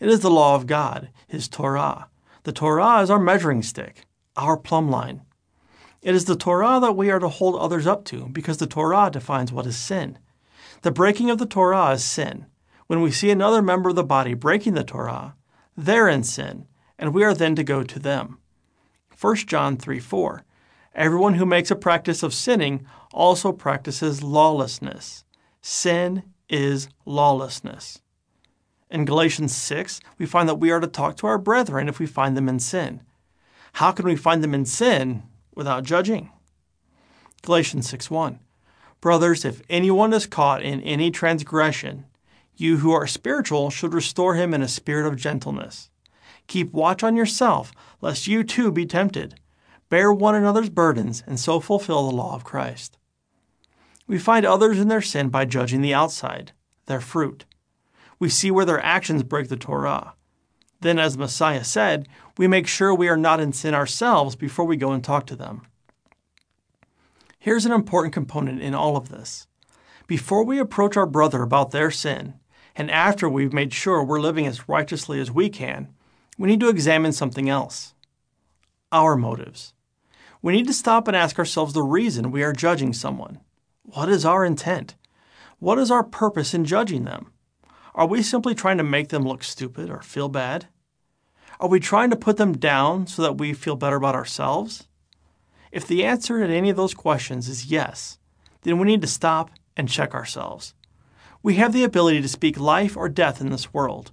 It 0.00 0.08
is 0.08 0.20
the 0.20 0.30
law 0.30 0.54
of 0.54 0.66
God, 0.66 1.10
His 1.26 1.48
Torah. 1.48 2.08
The 2.42 2.52
Torah 2.52 3.00
is 3.00 3.10
our 3.10 3.18
measuring 3.18 3.62
stick, 3.62 4.04
our 4.36 4.56
plumb 4.56 4.90
line. 4.90 5.22
It 6.02 6.14
is 6.14 6.26
the 6.26 6.36
Torah 6.36 6.78
that 6.80 6.96
we 6.96 7.10
are 7.10 7.18
to 7.18 7.28
hold 7.28 7.56
others 7.56 7.86
up 7.86 8.04
to 8.06 8.28
because 8.28 8.58
the 8.58 8.66
Torah 8.66 9.08
defines 9.10 9.50
what 9.50 9.66
is 9.66 9.76
sin. 9.76 10.18
The 10.82 10.90
breaking 10.92 11.30
of 11.30 11.38
the 11.38 11.46
Torah 11.46 11.92
is 11.92 12.04
sin. 12.04 12.44
When 12.86 13.00
we 13.00 13.10
see 13.10 13.30
another 13.30 13.62
member 13.62 13.88
of 13.88 13.96
the 13.96 14.04
body 14.04 14.34
breaking 14.34 14.74
the 14.74 14.84
Torah, 14.84 15.34
they're 15.74 16.08
in 16.08 16.22
sin, 16.22 16.66
and 16.98 17.14
we 17.14 17.24
are 17.24 17.32
then 17.32 17.56
to 17.56 17.64
go 17.64 17.82
to 17.82 17.98
them. 17.98 18.38
1 19.18 19.36
John 19.36 19.78
3 19.78 19.98
4. 19.98 20.44
Everyone 20.94 21.34
who 21.34 21.46
makes 21.46 21.70
a 21.70 21.76
practice 21.76 22.22
of 22.22 22.34
sinning 22.34 22.86
also 23.12 23.50
practices 23.52 24.22
lawlessness. 24.22 25.23
Sin 25.66 26.24
is 26.50 26.88
lawlessness. 27.06 28.02
In 28.90 29.06
Galatians 29.06 29.56
6, 29.56 29.98
we 30.18 30.26
find 30.26 30.46
that 30.46 30.56
we 30.56 30.70
are 30.70 30.78
to 30.78 30.86
talk 30.86 31.16
to 31.16 31.26
our 31.26 31.38
brethren 31.38 31.88
if 31.88 31.98
we 31.98 32.04
find 32.04 32.36
them 32.36 32.50
in 32.50 32.58
sin. 32.60 33.00
How 33.72 33.90
can 33.90 34.04
we 34.04 34.14
find 34.14 34.44
them 34.44 34.52
in 34.52 34.66
sin 34.66 35.22
without 35.54 35.84
judging? 35.84 36.30
Galatians 37.40 37.90
6:1 37.90 38.40
Brothers, 39.00 39.46
if 39.46 39.62
anyone 39.70 40.12
is 40.12 40.26
caught 40.26 40.62
in 40.62 40.82
any 40.82 41.10
transgression, 41.10 42.04
you 42.54 42.76
who 42.76 42.92
are 42.92 43.06
spiritual 43.06 43.70
should 43.70 43.94
restore 43.94 44.34
him 44.34 44.52
in 44.52 44.60
a 44.60 44.68
spirit 44.68 45.06
of 45.06 45.16
gentleness. 45.16 45.88
Keep 46.46 46.74
watch 46.74 47.02
on 47.02 47.16
yourself, 47.16 47.72
lest 48.02 48.26
you 48.26 48.44
too 48.44 48.70
be 48.70 48.84
tempted. 48.84 49.40
Bear 49.88 50.12
one 50.12 50.34
another's 50.34 50.68
burdens, 50.68 51.22
and 51.26 51.40
so 51.40 51.58
fulfill 51.58 52.06
the 52.06 52.14
law 52.14 52.34
of 52.34 52.44
Christ. 52.44 52.98
We 54.06 54.18
find 54.18 54.44
others 54.44 54.78
in 54.78 54.88
their 54.88 55.02
sin 55.02 55.28
by 55.28 55.44
judging 55.44 55.80
the 55.80 55.94
outside, 55.94 56.52
their 56.86 57.00
fruit. 57.00 57.44
We 58.18 58.28
see 58.28 58.50
where 58.50 58.66
their 58.66 58.84
actions 58.84 59.22
break 59.22 59.48
the 59.48 59.56
Torah. 59.56 60.14
Then, 60.80 60.98
as 60.98 61.16
Messiah 61.16 61.64
said, 61.64 62.08
we 62.36 62.46
make 62.46 62.66
sure 62.66 62.94
we 62.94 63.08
are 63.08 63.16
not 63.16 63.40
in 63.40 63.52
sin 63.52 63.74
ourselves 63.74 64.36
before 64.36 64.66
we 64.66 64.76
go 64.76 64.92
and 64.92 65.02
talk 65.02 65.26
to 65.26 65.36
them. 65.36 65.62
Here's 67.38 67.64
an 67.66 67.72
important 67.72 68.12
component 68.12 68.60
in 68.60 68.74
all 68.74 68.96
of 68.96 69.08
this. 69.08 69.46
Before 70.06 70.44
we 70.44 70.58
approach 70.58 70.96
our 70.96 71.06
brother 71.06 71.42
about 71.42 71.70
their 71.70 71.90
sin, 71.90 72.34
and 72.76 72.90
after 72.90 73.28
we've 73.28 73.52
made 73.52 73.72
sure 73.72 74.04
we're 74.04 74.20
living 74.20 74.46
as 74.46 74.68
righteously 74.68 75.20
as 75.20 75.30
we 75.30 75.48
can, 75.48 75.94
we 76.36 76.48
need 76.48 76.60
to 76.60 76.68
examine 76.68 77.12
something 77.12 77.48
else 77.48 77.94
our 78.92 79.16
motives. 79.16 79.72
We 80.40 80.52
need 80.52 80.68
to 80.68 80.72
stop 80.72 81.08
and 81.08 81.16
ask 81.16 81.38
ourselves 81.38 81.72
the 81.72 81.82
reason 81.82 82.30
we 82.30 82.44
are 82.44 82.52
judging 82.52 82.92
someone. 82.92 83.40
What 83.86 84.08
is 84.08 84.24
our 84.24 84.46
intent? 84.46 84.94
What 85.58 85.78
is 85.78 85.90
our 85.90 86.02
purpose 86.02 86.54
in 86.54 86.64
judging 86.64 87.04
them? 87.04 87.32
Are 87.94 88.06
we 88.06 88.22
simply 88.22 88.54
trying 88.54 88.78
to 88.78 88.82
make 88.82 89.10
them 89.10 89.24
look 89.24 89.44
stupid 89.44 89.90
or 89.90 90.00
feel 90.00 90.30
bad? 90.30 90.68
Are 91.60 91.68
we 91.68 91.80
trying 91.80 92.08
to 92.08 92.16
put 92.16 92.38
them 92.38 92.56
down 92.56 93.06
so 93.06 93.20
that 93.20 93.36
we 93.36 93.52
feel 93.52 93.76
better 93.76 93.96
about 93.96 94.14
ourselves? 94.14 94.88
If 95.70 95.86
the 95.86 96.02
answer 96.02 96.44
to 96.44 96.52
any 96.52 96.70
of 96.70 96.76
those 96.76 96.94
questions 96.94 97.46
is 97.46 97.66
yes, 97.66 98.18
then 98.62 98.78
we 98.78 98.86
need 98.86 99.02
to 99.02 99.06
stop 99.06 99.50
and 99.76 99.86
check 99.86 100.14
ourselves. 100.14 100.72
We 101.42 101.56
have 101.56 101.74
the 101.74 101.84
ability 101.84 102.22
to 102.22 102.28
speak 102.28 102.58
life 102.58 102.96
or 102.96 103.10
death 103.10 103.40
in 103.40 103.50
this 103.50 103.74
world. 103.74 104.12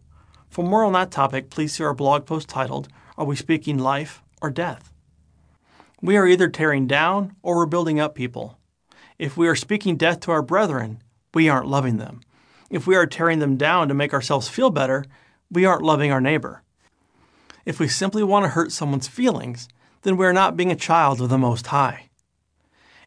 For 0.50 0.66
more 0.66 0.84
on 0.84 0.92
that 0.94 1.12
topic, 1.12 1.50
please 1.50 1.74
see 1.74 1.84
our 1.84 1.94
blog 1.94 2.25
post 2.25 2.50
titled, 2.50 2.90
Are 3.18 3.25
We 3.25 3.38
Speaking 3.38 3.78
Life 3.78 4.22
or 4.42 4.50
Death? 4.50 4.92
We 6.01 6.18
are 6.18 6.28
either 6.28 6.50
tearing 6.50 6.88
down 6.88 7.38
or 7.42 7.56
we're 7.56 7.68
building 7.68 8.01
up 8.01 8.16
people. 8.16 8.60
If 9.22 9.38
we 9.38 9.48
are 9.48 9.56
speaking 9.56 9.98
death 9.98 10.20
to 10.22 10.32
our 10.32 10.42
brethren, 10.42 11.04
we 11.36 11.48
aren't 11.48 11.68
loving 11.68 11.98
them. 11.98 12.22
If 12.72 12.88
we 12.88 12.96
are 12.96 13.06
tearing 13.06 13.38
them 13.38 13.56
down 13.56 13.88
to 13.88 13.94
make 13.94 14.16
ourselves 14.16 14.48
feel 14.48 14.72
better, 14.72 15.06
we 15.51 15.63
aren't 15.63 15.84
loving 15.84 16.12
our 16.12 16.20
neighbor. 16.20 16.63
If 17.63 17.80
we 17.80 17.88
simply 17.88 18.24
want 18.24 18.46
to 18.46 18.50
hurt 18.50 18.72
someone's 18.72 19.08
feelings, 19.08 19.70
then 20.01 20.18
we 20.18 20.25
are 20.25 20.34
not 20.34 20.58
being 20.58 20.72
a 20.72 20.75
child 20.75 21.22
of 21.22 21.30
the 21.30 21.38
Most 21.38 21.68
High. 21.68 22.10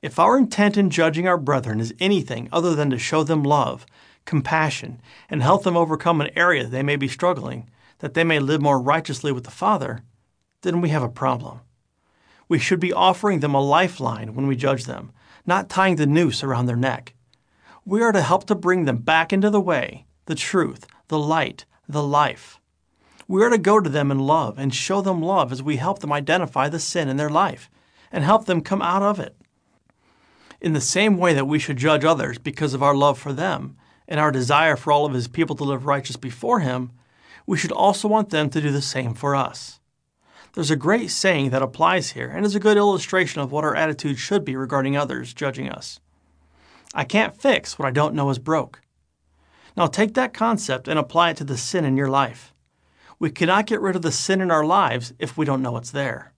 If 0.02 0.21
our 0.21 0.38
intent 0.38 0.76
in 0.76 0.88
judging 0.88 1.26
our 1.26 1.37
brethren 1.37 1.80
is 1.80 1.92
anything 1.99 2.49
other 2.52 2.76
than 2.76 2.90
to 2.90 2.99
show 2.99 3.25
them 3.25 3.42
love, 3.42 3.85
compassion, 4.25 5.02
and 5.28 5.42
help 5.42 5.64
them 5.64 5.76
overcome 5.76 6.21
an 6.21 6.30
area 6.37 6.68
they 6.68 6.85
may 6.85 6.94
be 6.94 7.09
struggling, 7.09 7.68
that 7.99 8.14
they 8.14 8.23
may 8.23 8.38
live 8.38 8.62
more 8.62 8.80
righteously 8.80 9.33
with 9.33 9.42
the 9.42 9.50
Father, 9.50 10.04
then 10.62 10.80
we 10.80 10.90
have 10.90 11.02
a 11.02 11.09
problem. 11.09 11.59
We 12.49 12.61
should 12.61 12.78
be 12.78 12.92
offering 12.92 13.40
them 13.40 13.54
a 13.56 13.61
lifeline 13.61 14.37
when 14.37 14.47
we 14.47 14.54
judge 14.54 14.85
them, 14.85 15.11
not 15.46 15.68
tying 15.68 15.96
the 15.96 16.06
noose 16.06 16.42
around 16.42 16.66
their 16.66 16.76
neck. 16.76 17.14
We 17.84 18.02
are 18.02 18.12
to 18.12 18.22
help 18.22 18.46
to 18.46 18.54
bring 18.54 18.84
them 18.84 18.98
back 18.98 19.32
into 19.32 19.50
the 19.50 19.60
way, 19.60 20.06
the 20.26 20.34
truth, 20.34 20.86
the 21.08 21.18
light, 21.18 21.66
the 21.88 22.02
life. 22.02 22.58
We 23.28 23.42
are 23.42 23.50
to 23.50 23.58
go 23.58 23.80
to 23.80 23.90
them 23.90 24.10
in 24.10 24.18
love 24.18 24.58
and 24.58 24.74
show 24.74 25.00
them 25.00 25.22
love 25.22 25.52
as 25.52 25.62
we 25.62 25.76
help 25.76 26.00
them 26.00 26.12
identify 26.12 26.68
the 26.68 26.78
sin 26.78 27.08
in 27.08 27.16
their 27.16 27.30
life 27.30 27.70
and 28.12 28.24
help 28.24 28.46
them 28.46 28.60
come 28.60 28.82
out 28.82 29.02
of 29.02 29.18
it. 29.18 29.36
In 30.60 30.72
the 30.72 30.80
same 30.80 31.18
way 31.18 31.34
that 31.34 31.46
we 31.46 31.58
should 31.58 31.76
judge 31.76 32.04
others 32.04 32.38
because 32.38 32.74
of 32.74 32.82
our 32.82 32.94
love 32.94 33.18
for 33.18 33.32
them 33.32 33.76
and 34.08 34.20
our 34.20 34.30
desire 34.30 34.76
for 34.76 34.92
all 34.92 35.04
of 35.04 35.12
His 35.12 35.28
people 35.28 35.56
to 35.56 35.64
live 35.64 35.86
righteous 35.86 36.16
before 36.16 36.60
Him, 36.60 36.92
we 37.46 37.58
should 37.58 37.72
also 37.72 38.08
want 38.08 38.30
them 38.30 38.48
to 38.50 38.60
do 38.60 38.70
the 38.70 38.82
same 38.82 39.14
for 39.14 39.34
us. 39.34 39.80
There's 40.54 40.70
a 40.70 40.76
great 40.76 41.11
saying 41.11 41.50
that 41.50 41.62
applies 41.62 42.12
here 42.12 42.29
and 42.29 42.46
is 42.46 42.55
a 42.55 42.61
good 42.61 42.76
illustration 42.76 43.40
of 43.40 43.50
what 43.50 43.64
our 43.64 43.74
attitude 43.74 44.18
should 44.18 44.44
be 44.44 44.55
regarding 44.55 44.96
others 44.96 45.35
judging 45.35 45.68
us. 45.68 45.98
I 46.94 47.02
can't 47.02 47.37
fix 47.37 47.76
what 47.76 47.88
I 47.88 47.90
don't 47.90 48.14
know 48.14 48.31
is 48.31 48.38
broke. 48.38 48.81
Now 49.76 49.88
take 49.88 50.14
that 50.14 50.33
concept 50.33 50.87
and 50.87 50.96
apply 50.96 51.31
it 51.31 51.37
to 51.38 51.44
the 51.44 51.57
sin 51.57 51.85
in 51.85 51.96
your 51.96 52.09
life. 52.09 52.55
We 53.18 53.31
cannot 53.31 53.66
get 53.66 53.81
rid 53.81 53.96
of 53.96 54.02
the 54.02 54.12
sin 54.12 54.40
in 54.40 54.52
our 54.52 54.64
lives 54.64 55.12
if 55.18 55.37
we 55.37 55.44
don't 55.44 55.62
know 55.62 55.76
it's 55.76 55.90
there. 55.90 56.33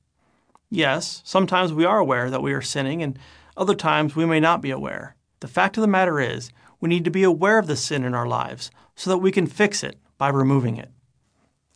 Yes, 0.70 1.20
sometimes 1.24 1.72
we 1.72 1.84
are 1.84 1.98
aware 1.98 2.30
that 2.30 2.42
we 2.42 2.54
are 2.54 2.62
sinning, 2.62 3.02
and 3.02 3.18
other 3.56 3.74
times 3.74 4.16
we 4.16 4.24
may 4.24 4.40
not 4.40 4.62
be 4.62 4.70
aware. 4.70 5.14
The 5.40 5.48
fact 5.48 5.76
of 5.76 5.82
the 5.82 5.88
matter 5.88 6.18
is, 6.18 6.50
we 6.80 6.88
need 6.88 7.04
to 7.04 7.10
be 7.10 7.22
aware 7.22 7.58
of 7.58 7.66
the 7.66 7.76
sin 7.76 8.04
in 8.04 8.14
our 8.14 8.26
lives 8.26 8.70
so 8.94 9.10
that 9.10 9.18
we 9.18 9.30
can 9.30 9.46
fix 9.46 9.84
it 9.84 9.98
by 10.18 10.28
removing 10.28 10.76
it. 10.76 10.90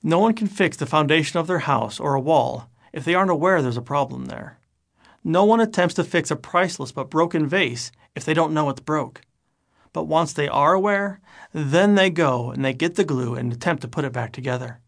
No 0.02 0.18
one 0.18 0.32
can 0.34 0.46
fix 0.46 0.76
the 0.76 0.86
foundation 0.86 1.38
of 1.38 1.46
their 1.46 1.60
house 1.60 2.00
or 2.00 2.14
a 2.14 2.20
wall 2.20 2.70
if 2.92 3.04
they 3.04 3.14
aren't 3.14 3.30
aware 3.30 3.60
there's 3.60 3.76
a 3.76 3.82
problem 3.82 4.26
there. 4.26 4.58
No 5.22 5.44
one 5.44 5.60
attempts 5.60 5.94
to 5.94 6.04
fix 6.04 6.30
a 6.30 6.36
priceless 6.36 6.92
but 6.92 7.10
broken 7.10 7.46
vase 7.46 7.92
if 8.14 8.24
they 8.24 8.32
don't 8.32 8.54
know 8.54 8.70
it's 8.70 8.80
broke. 8.80 9.20
But 9.92 10.04
once 10.04 10.32
they 10.32 10.48
are 10.48 10.72
aware, 10.72 11.20
then 11.52 11.94
they 11.94 12.10
go 12.10 12.50
and 12.50 12.64
they 12.64 12.72
get 12.72 12.94
the 12.94 13.04
glue 13.04 13.34
and 13.34 13.52
attempt 13.52 13.82
to 13.82 13.88
put 13.88 14.04
it 14.04 14.12
back 14.12 14.32
together. 14.32 14.80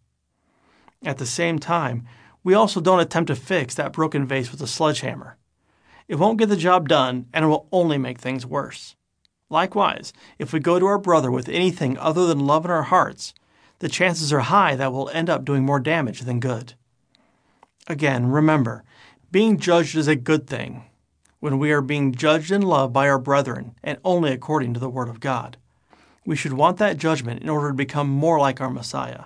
At 1.05 1.19
the 1.19 1.27
same 1.27 1.59
time, 1.59 2.07
we 2.45 2.55
also 2.55 2.81
don't 2.81 3.01
attempt 3.01 3.29
to 3.29 3.37
fix 3.37 3.75
that 3.75 3.93
broken 3.93 4.27
vase 4.27 4.51
with 4.51 4.63
a 4.63 4.67
sledgehammer. 4.67 5.37
It 6.09 6.17
won't 6.17 6.39
get 6.39 6.49
the 6.49 6.57
job 6.57 6.89
done, 6.89 7.27
and 7.33 7.45
it 7.45 7.49
will 7.49 7.69
only 7.73 7.99
make 7.99 8.19
things 8.19 8.47
worse. 8.47 8.97
Likewise, 9.51 10.13
if 10.39 10.53
we 10.53 10.61
go 10.61 10.79
to 10.79 10.87
our 10.87 10.99
brother 10.99 11.31
with 11.31 11.49
anything 11.49 11.99
other 11.99 12.27
than 12.27 12.47
love 12.47 12.65
in 12.65 12.71
our 12.71 12.85
hearts, 12.85 13.35
the 13.83 13.89
chances 13.89 14.33
are 14.33 14.39
high 14.39 14.77
that 14.77 14.93
we'll 14.93 15.09
end 15.09 15.29
up 15.29 15.45
doing 15.45 15.65
more 15.65 15.81
damage 15.81 16.21
than 16.21 16.39
good. 16.39 16.75
Again, 17.89 18.27
remember, 18.27 18.85
being 19.33 19.59
judged 19.59 19.97
is 19.97 20.07
a 20.07 20.15
good 20.15 20.47
thing 20.47 20.85
when 21.41 21.59
we 21.59 21.73
are 21.73 21.83
being 21.83 22.15
judged 22.15 22.53
in 22.53 22.63
love 22.63 22.93
by 22.93 23.09
our 23.09 23.19
brethren 23.19 23.75
and 23.83 23.99
only 24.05 24.31
according 24.31 24.73
to 24.73 24.79
the 24.79 24.89
Word 24.89 25.09
of 25.09 25.19
God. 25.19 25.57
We 26.25 26.37
should 26.37 26.53
want 26.53 26.77
that 26.77 26.97
judgment 26.97 27.43
in 27.43 27.49
order 27.49 27.71
to 27.71 27.75
become 27.75 28.09
more 28.09 28.39
like 28.39 28.61
our 28.61 28.71
Messiah, 28.71 29.25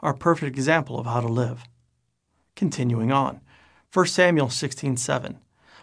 our 0.00 0.12
perfect 0.12 0.54
example 0.54 0.98
of 0.98 1.06
how 1.06 1.22
to 1.22 1.26
live. 1.26 1.64
Continuing 2.54 3.10
on, 3.10 3.40
1 3.90 4.06
Samuel 4.08 4.50
16:7. 4.50 5.38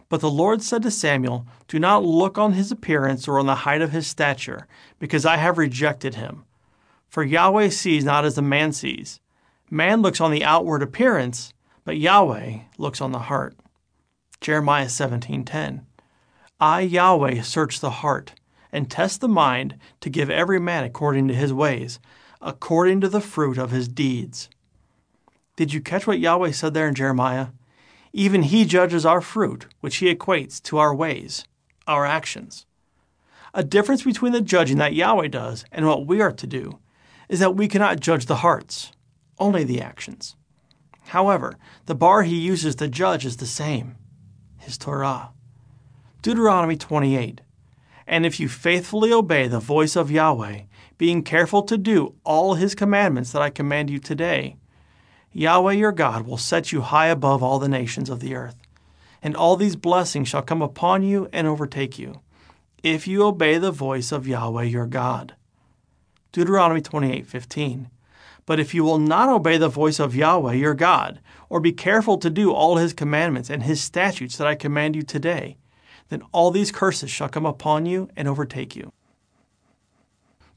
But 0.08 0.22
the 0.22 0.30
Lord 0.30 0.62
said 0.62 0.84
to 0.84 0.92
Samuel, 0.92 1.48
Do 1.68 1.80
not 1.80 2.06
look 2.06 2.38
on 2.38 2.54
his 2.54 2.72
appearance 2.72 3.28
or 3.28 3.40
on 3.40 3.48
the 3.48 3.66
height 3.66 3.82
of 3.82 3.92
his 3.92 4.06
stature, 4.06 4.68
because 5.00 5.26
I 5.26 5.38
have 5.38 5.58
rejected 5.58 6.14
him. 6.14 6.44
For 7.14 7.24
Yahweh 7.24 7.70
sees 7.70 8.04
not 8.04 8.26
as 8.26 8.34
the 8.34 8.42
man 8.42 8.72
sees. 8.72 9.20
Man 9.70 10.02
looks 10.02 10.20
on 10.20 10.32
the 10.32 10.44
outward 10.44 10.82
appearance, 10.82 11.54
but 11.86 12.00
Yahweh 12.00 12.62
looks 12.80 13.02
on 13.02 13.12
the 13.12 13.30
heart. 13.30 13.56
Jeremiah 14.42 14.90
17:10. 14.90 15.86
I 16.60 16.82
Yahweh 16.82 17.44
search 17.44 17.80
the 17.80 18.02
heart 18.02 18.34
and 18.72 18.90
test 18.90 19.22
the 19.22 19.28
mind 19.28 19.78
to 20.02 20.10
give 20.10 20.32
every 20.32 20.60
man 20.60 20.86
according 20.86 21.28
to 21.28 21.36
his 21.36 21.54
ways, 21.54 22.00
according 22.42 23.02
to 23.02 23.10
the 23.10 23.22
fruit 23.22 23.60
of 23.60 23.70
his 23.70 23.88
deeds. 23.88 24.50
Did 25.56 25.72
you 25.72 25.82
catch 25.82 26.08
what 26.08 26.18
Yahweh 26.18 26.50
said 26.50 26.74
there 26.74 26.88
in 26.88 26.96
Jeremiah? 26.96 27.50
Even 28.12 28.42
he 28.42 28.66
judges 28.66 29.06
our 29.06 29.22
fruit, 29.22 29.68
which 29.82 29.98
he 29.98 30.12
equates 30.12 30.60
to 30.64 30.80
our 30.80 30.96
ways, 30.96 31.46
our 31.86 32.08
actions. 32.08 32.66
A 33.54 33.64
difference 33.64 34.02
between 34.02 34.32
the 34.32 34.42
judging 34.42 34.80
that 34.80 34.96
Yahweh 34.96 35.28
does 35.28 35.64
and 35.72 35.86
what 35.86 36.08
we 36.08 36.20
are 36.20 36.32
to 36.32 36.48
do 36.48 36.80
is 37.34 37.40
that 37.40 37.56
we 37.56 37.68
cannot 37.68 38.00
judge 38.00 38.28
the 38.28 38.44
hearts, 38.46 38.92
only 39.40 39.64
the 39.64 39.82
actions. 39.82 40.36
However, 41.06 41.58
the 41.88 41.96
bar 41.96 42.22
he 42.22 42.36
uses 42.36 42.76
to 42.76 42.88
judge 42.88 43.26
is 43.26 43.38
the 43.38 43.48
same 43.48 43.96
his 44.60 44.78
Torah. 44.78 45.32
Deuteronomy 46.22 46.78
28 46.78 47.42
And 48.06 48.24
if 48.24 48.40
you 48.40 48.48
faithfully 48.48 49.12
obey 49.12 49.48
the 49.48 49.60
voice 49.60 49.96
of 49.96 50.12
Yahweh, 50.12 50.66
being 51.00 51.24
careful 51.24 51.64
to 51.64 51.76
do 51.76 52.14
all 52.24 52.54
his 52.54 52.76
commandments 52.76 53.32
that 53.32 53.42
I 53.42 53.50
command 53.50 53.90
you 53.90 53.98
today, 53.98 54.58
Yahweh 55.32 55.74
your 55.74 55.92
God 55.92 56.28
will 56.28 56.38
set 56.38 56.72
you 56.72 56.82
high 56.82 57.08
above 57.08 57.42
all 57.42 57.58
the 57.58 57.68
nations 57.68 58.12
of 58.12 58.20
the 58.20 58.36
earth, 58.36 58.58
and 59.24 59.36
all 59.36 59.56
these 59.56 59.76
blessings 59.76 60.28
shall 60.28 60.44
come 60.44 60.62
upon 60.62 61.02
you 61.02 61.28
and 61.34 61.48
overtake 61.48 61.98
you, 61.98 62.22
if 62.84 63.08
you 63.08 63.24
obey 63.24 63.58
the 63.58 63.72
voice 63.72 64.12
of 64.12 64.28
Yahweh 64.28 64.66
your 64.66 64.86
God. 64.86 65.36
Deuteronomy 66.34 66.82
28:15. 66.82 67.90
But 68.46 68.60
if 68.60 68.74
you 68.74 68.84
will 68.84 68.98
not 68.98 69.30
obey 69.30 69.58
the 69.58 69.70
voice 69.70 70.00
of 70.00 70.16
Yahweh 70.16 70.54
your 70.54 70.74
God, 70.74 71.22
or 71.48 71.62
be 71.62 71.72
careful 71.72 72.18
to 72.18 72.30
do 72.30 72.52
all 72.52 72.76
his 72.76 72.92
commandments 72.92 73.50
and 73.50 73.64
his 73.64 73.80
statutes 73.80 74.36
that 74.38 74.48
I 74.48 74.56
command 74.56 74.96
you 74.96 75.04
today, 75.04 75.58
then 76.10 76.24
all 76.32 76.52
these 76.52 76.72
curses 76.72 77.12
shall 77.12 77.30
come 77.30 77.46
upon 77.46 77.86
you 77.86 78.10
and 78.18 78.28
overtake 78.28 78.76
you. 78.76 78.92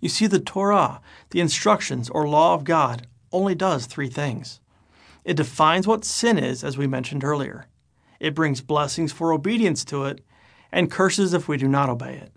You 0.00 0.08
see, 0.08 0.26
the 0.26 0.40
Torah, 0.40 1.00
the 1.30 1.40
instructions 1.40 2.10
or 2.10 2.26
law 2.26 2.54
of 2.54 2.64
God, 2.64 3.06
only 3.30 3.54
does 3.54 3.86
three 3.86 4.08
things. 4.08 4.60
It 5.24 5.36
defines 5.36 5.86
what 5.86 6.04
sin 6.04 6.38
is, 6.38 6.64
as 6.64 6.78
we 6.78 6.86
mentioned 6.86 7.22
earlier. 7.22 7.66
It 8.18 8.34
brings 8.34 8.62
blessings 8.62 9.12
for 9.12 9.32
obedience 9.32 9.84
to 9.86 10.04
it, 10.04 10.24
and 10.72 10.90
curses 10.90 11.34
if 11.34 11.48
we 11.48 11.58
do 11.58 11.68
not 11.68 11.90
obey 11.90 12.14
it. 12.16 12.32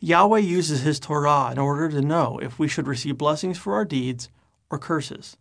Yahweh 0.00 0.38
uses 0.38 0.80
His 0.80 0.98
Torah 0.98 1.50
in 1.52 1.58
order 1.58 1.90
to 1.90 2.00
know 2.00 2.38
if 2.42 2.58
we 2.58 2.68
should 2.68 2.86
receive 2.86 3.18
blessings 3.18 3.58
for 3.58 3.74
our 3.74 3.84
deeds 3.84 4.30
or 4.70 4.78
curses. 4.78 5.36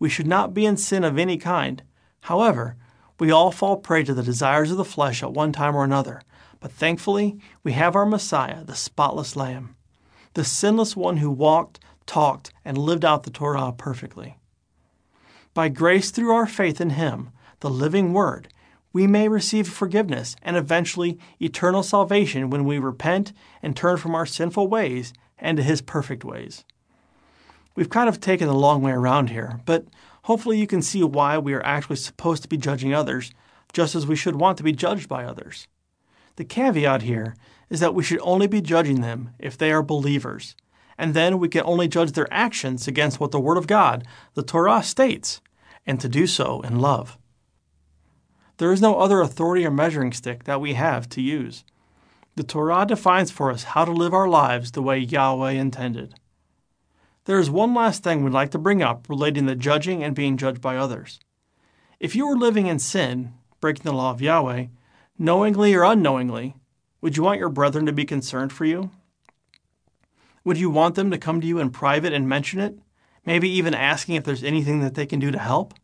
We 0.00 0.08
should 0.08 0.26
not 0.26 0.52
be 0.52 0.66
in 0.66 0.76
sin 0.76 1.04
of 1.04 1.16
any 1.16 1.38
kind. 1.38 1.82
However, 2.22 2.76
we 3.20 3.30
all 3.30 3.52
fall 3.52 3.76
prey 3.76 4.02
to 4.04 4.14
the 4.14 4.22
desires 4.22 4.72
of 4.72 4.76
the 4.76 4.84
flesh 4.84 5.22
at 5.22 5.32
one 5.32 5.52
time 5.52 5.76
or 5.76 5.84
another, 5.84 6.22
But 6.60 6.72
thankfully, 6.72 7.38
we 7.62 7.72
have 7.72 7.94
our 7.94 8.06
Messiah, 8.06 8.64
the 8.64 8.74
spotless 8.74 9.36
Lamb, 9.36 9.76
the 10.34 10.44
sinless 10.44 10.96
one 10.96 11.18
who 11.18 11.30
walked, 11.30 11.78
talked, 12.06 12.52
and 12.64 12.76
lived 12.76 13.04
out 13.04 13.22
the 13.22 13.30
Torah 13.30 13.72
perfectly. 13.72 14.38
By 15.54 15.68
grace 15.68 16.10
through 16.10 16.32
our 16.32 16.46
faith 16.46 16.80
in 16.80 16.90
Him, 16.90 17.30
the 17.60 17.70
living 17.70 18.12
Word, 18.12 18.48
we 18.92 19.06
may 19.06 19.28
receive 19.28 19.68
forgiveness 19.68 20.36
and 20.42 20.56
eventually 20.56 21.18
eternal 21.40 21.82
salvation 21.82 22.50
when 22.50 22.64
we 22.64 22.78
repent 22.78 23.32
and 23.62 23.76
turn 23.76 23.96
from 23.96 24.14
our 24.14 24.26
sinful 24.26 24.68
ways 24.68 25.12
and 25.38 25.56
to 25.56 25.62
His 25.62 25.80
perfect 25.80 26.24
ways. 26.24 26.64
We've 27.76 27.90
kind 27.90 28.08
of 28.08 28.20
taken 28.20 28.48
the 28.48 28.54
long 28.54 28.82
way 28.82 28.92
around 28.92 29.30
here, 29.30 29.60
but 29.64 29.86
hopefully 30.22 30.58
you 30.58 30.66
can 30.66 30.82
see 30.82 31.02
why 31.02 31.38
we 31.38 31.54
are 31.54 31.64
actually 31.64 31.96
supposed 31.96 32.42
to 32.42 32.48
be 32.48 32.56
judging 32.56 32.92
others, 32.92 33.30
just 33.72 33.94
as 33.94 34.06
we 34.06 34.16
should 34.16 34.36
want 34.36 34.58
to 34.58 34.64
be 34.64 34.72
judged 34.72 35.08
by 35.08 35.24
others. 35.24 35.68
The 36.36 36.44
caveat 36.44 37.02
here 37.02 37.36
is 37.70 37.80
that 37.80 37.94
we 37.94 38.02
should 38.02 38.20
only 38.22 38.46
be 38.46 38.60
judging 38.60 39.00
them 39.00 39.30
if 39.38 39.56
they 39.56 39.70
are 39.70 39.82
believers, 39.82 40.56
and 40.96 41.14
then 41.14 41.38
we 41.38 41.48
can 41.48 41.62
only 41.64 41.86
judge 41.86 42.12
their 42.12 42.32
actions 42.32 42.88
against 42.88 43.20
what 43.20 43.30
the 43.30 43.40
Word 43.40 43.58
of 43.58 43.66
God, 43.66 44.04
the 44.34 44.42
Torah, 44.42 44.82
states, 44.82 45.40
and 45.86 46.00
to 46.00 46.08
do 46.08 46.26
so 46.26 46.60
in 46.62 46.80
love. 46.80 47.18
There 48.58 48.72
is 48.72 48.82
no 48.82 48.98
other 48.98 49.20
authority 49.20 49.64
or 49.64 49.70
measuring 49.70 50.12
stick 50.12 50.44
that 50.44 50.60
we 50.60 50.74
have 50.74 51.08
to 51.10 51.22
use. 51.22 51.64
The 52.34 52.42
Torah 52.42 52.86
defines 52.86 53.30
for 53.30 53.50
us 53.50 53.62
how 53.62 53.84
to 53.84 53.92
live 53.92 54.12
our 54.12 54.28
lives 54.28 54.72
the 54.72 54.82
way 54.82 54.98
Yahweh 54.98 55.52
intended. 55.52 56.14
There 57.24 57.38
is 57.38 57.50
one 57.50 57.72
last 57.72 58.02
thing 58.02 58.24
we'd 58.24 58.32
like 58.32 58.50
to 58.50 58.58
bring 58.58 58.82
up 58.82 59.06
relating 59.08 59.46
to 59.46 59.54
judging 59.54 60.02
and 60.02 60.14
being 60.14 60.36
judged 60.36 60.60
by 60.60 60.76
others. 60.76 61.20
If 62.00 62.16
you 62.16 62.26
were 62.26 62.36
living 62.36 62.66
in 62.66 62.78
sin, 62.78 63.32
breaking 63.60 63.84
the 63.84 63.92
law 63.92 64.10
of 64.10 64.22
Yahweh, 64.22 64.66
knowingly 65.18 65.74
or 65.74 65.84
unknowingly, 65.84 66.56
would 67.00 67.16
you 67.16 67.22
want 67.22 67.38
your 67.38 67.48
brethren 67.48 67.86
to 67.86 67.92
be 67.92 68.04
concerned 68.04 68.52
for 68.52 68.64
you? 68.64 68.90
Would 70.42 70.58
you 70.58 70.70
want 70.70 70.96
them 70.96 71.10
to 71.12 71.18
come 71.18 71.40
to 71.40 71.46
you 71.46 71.60
in 71.60 71.70
private 71.70 72.12
and 72.12 72.28
mention 72.28 72.58
it, 72.58 72.76
maybe 73.24 73.48
even 73.50 73.74
asking 73.74 74.16
if 74.16 74.24
there's 74.24 74.42
anything 74.42 74.80
that 74.80 74.94
they 74.94 75.06
can 75.06 75.20
do 75.20 75.30
to 75.30 75.38
help? 75.38 75.74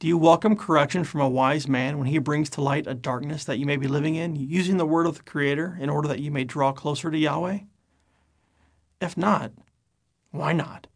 Do 0.00 0.08
you 0.08 0.18
welcome 0.18 0.56
correction 0.56 1.04
from 1.04 1.20
a 1.20 1.28
wise 1.28 1.68
man 1.68 1.98
when 1.98 2.08
he 2.08 2.18
brings 2.18 2.50
to 2.50 2.60
light 2.60 2.86
a 2.86 2.94
darkness 2.94 3.44
that 3.44 3.58
you 3.58 3.64
may 3.64 3.76
be 3.76 3.86
living 3.86 4.16
in, 4.16 4.34
using 4.34 4.76
the 4.76 4.86
word 4.86 5.06
of 5.06 5.16
the 5.16 5.22
Creator 5.22 5.78
in 5.80 5.88
order 5.88 6.08
that 6.08 6.18
you 6.18 6.30
may 6.30 6.44
draw 6.44 6.72
closer 6.72 7.10
to 7.10 7.18
Yahweh? 7.18 7.60
If 9.00 9.16
not, 9.16 9.52
why 10.30 10.52
not? 10.52 10.88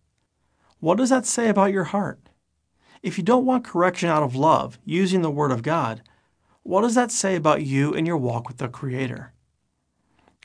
What 0.80 0.98
does 0.98 1.11
that 1.11 1.26
say 1.26 1.48
about 1.48 1.72
your 1.72 1.84
heart? 1.84 2.28
If 3.02 3.16
you 3.16 3.24
don't 3.24 3.46
want 3.46 3.64
correction 3.64 4.08
out 4.08 4.24
of 4.24 4.34
love, 4.34 4.78
using 4.84 5.22
the 5.22 5.30
Word 5.30 5.52
of 5.52 5.62
God, 5.62 6.02
what 6.64 6.82
does 6.82 6.96
that 6.96 7.12
say 7.12 7.37
about 7.37 7.62
you 7.62 7.94
and 7.94 8.06
your 8.06 8.16
walk 8.16 8.48
with 8.48 8.58
the 8.58 8.68
Creator? 8.68 9.32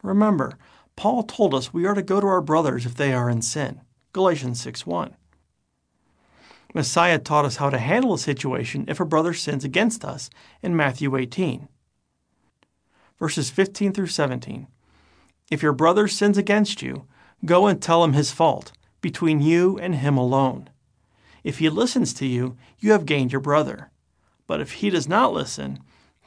Remember, 0.03 0.57
Paul 0.95 1.23
told 1.23 1.55
us 1.55 1.73
we 1.73 1.85
are 1.85 1.95
to 1.95 2.03
go 2.03 2.21
to 2.21 2.27
our 2.27 2.41
brothers 2.41 2.85
if 2.85 2.95
they 2.95 3.13
are 3.13 3.29
in 3.29 3.41
sin. 3.41 3.81
Galatians 4.11 4.61
6 4.61 4.85
1. 4.85 5.15
Messiah 6.73 7.19
taught 7.19 7.45
us 7.45 7.57
how 7.57 7.69
to 7.69 7.77
handle 7.77 8.13
a 8.13 8.19
situation 8.19 8.85
if 8.87 8.99
a 8.99 9.05
brother 9.05 9.33
sins 9.33 9.63
against 9.63 10.03
us 10.03 10.29
in 10.61 10.75
Matthew 10.75 11.15
18. 11.15 11.67
Verses 13.19 13.49
15 13.49 13.93
through 13.93 14.07
17. 14.07 14.67
If 15.51 15.61
your 15.61 15.73
brother 15.73 16.07
sins 16.07 16.37
against 16.37 16.81
you, 16.81 17.05
go 17.45 17.67
and 17.67 17.81
tell 17.81 18.03
him 18.03 18.13
his 18.13 18.31
fault, 18.31 18.71
between 19.01 19.41
you 19.41 19.77
and 19.77 19.95
him 19.95 20.17
alone. 20.17 20.69
If 21.43 21.59
he 21.59 21.69
listens 21.69 22.13
to 22.15 22.25
you, 22.25 22.57
you 22.79 22.91
have 22.93 23.05
gained 23.05 23.31
your 23.31 23.41
brother. 23.41 23.91
But 24.47 24.61
if 24.61 24.73
he 24.73 24.89
does 24.89 25.07
not 25.07 25.33
listen, 25.33 25.79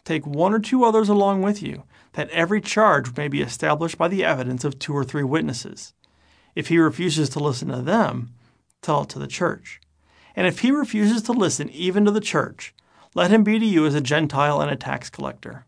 Take 0.07 0.25
one 0.25 0.55
or 0.55 0.61
two 0.61 0.85
others 0.85 1.09
along 1.09 1.43
with 1.43 1.61
you, 1.61 1.83
that 2.13 2.31
every 2.31 2.61
charge 2.61 3.17
may 3.17 3.27
be 3.27 3.43
established 3.43 3.99
by 3.99 4.07
the 4.07 4.25
evidence 4.25 4.63
of 4.63 4.79
two 4.79 4.97
or 4.97 5.03
three 5.03 5.25
witnesses. 5.25 5.95
If 6.55 6.69
he 6.69 6.79
refuses 6.79 7.29
to 7.31 7.41
listen 7.41 7.69
to 7.69 7.83
them, 7.83 8.33
tell 8.83 9.03
it 9.03 9.09
to 9.11 9.19
the 9.19 9.27
church. 9.27 9.81
And 10.37 10.47
if 10.47 10.61
he 10.61 10.71
refuses 10.71 11.23
to 11.23 11.33
listen 11.33 11.71
even 11.71 12.05
to 12.05 12.11
the 12.11 12.21
church, 12.21 12.75
let 13.15 13.31
him 13.31 13.43
be 13.43 13.59
to 13.59 13.65
you 13.65 13.87
as 13.87 13.95
a 13.95 14.01
Gentile 14.03 14.61
and 14.61 14.71
a 14.71 14.77
tax 14.77 15.09
collector. 15.09 15.65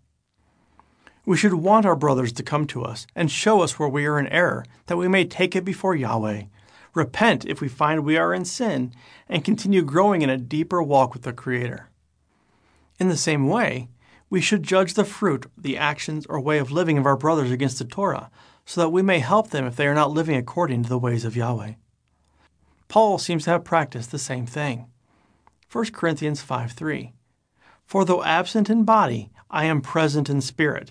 We 1.25 1.37
should 1.37 1.55
want 1.55 1.87
our 1.87 1.97
brothers 1.97 2.33
to 2.35 2.43
come 2.43 2.67
to 2.69 2.85
us 2.85 3.07
and 3.17 3.31
show 3.31 3.63
us 3.63 3.79
where 3.79 3.89
we 3.89 4.07
are 4.07 4.19
in 4.19 4.29
error, 4.29 4.65
that 4.87 4.99
we 4.99 5.09
may 5.09 5.25
take 5.25 5.57
it 5.57 5.65
before 5.65 5.97
Yahweh, 5.97 6.43
repent 6.95 7.47
if 7.47 7.61
we 7.61 7.69
find 7.69 8.05
we 8.05 8.19
are 8.19 8.35
in 8.35 8.45
sin, 8.45 8.93
and 9.29 9.45
continue 9.45 9.83
growing 9.83 10.23
in 10.23 10.31
a 10.31 10.37
deeper 10.37 10.83
walk 10.83 11.15
with 11.15 11.23
the 11.23 11.33
Creator. 11.33 11.89
In 12.99 13.09
the 13.09 13.17
same 13.17 13.49
way, 13.49 13.89
we 14.31 14.41
should 14.41 14.63
judge 14.63 14.95
the 14.95 15.05
fruit, 15.05 15.47
the 15.57 15.79
actions, 15.79 16.27
or 16.27 16.41
way 16.41 16.59
of 16.59 16.71
living 16.71 16.99
of 16.99 17.07
our 17.07 17.17
brothers 17.17 17.51
against 17.51 17.79
the 17.79 17.85
Torah, 17.85 18.31
so 18.67 18.83
that 18.83 18.91
we 18.91 19.01
may 19.01 19.21
help 19.21 19.51
them 19.51 19.65
if 19.65 19.77
they 19.77 19.87
are 19.87 19.95
not 19.95 20.11
living 20.11 20.37
according 20.37 20.83
to 20.83 20.89
the 20.89 20.99
ways 20.99 21.25
of 21.25 21.37
Yahweh. 21.37 21.73
Paul 22.89 23.19
seems 23.19 23.45
to 23.45 23.51
have 23.51 23.65
practiced 23.65 24.11
the 24.11 24.19
same 24.19 24.47
thing. 24.47 24.87
1 25.71 25.87
Corinthians 25.93 26.43
5 26.43 26.73
3. 26.73 27.13
For 27.85 28.05
though 28.05 28.25
absent 28.25 28.69
in 28.69 28.85
body, 28.85 29.31
I 29.51 29.65
am 29.65 29.81
present 29.81 30.29
in 30.29 30.41
spirit, 30.41 30.91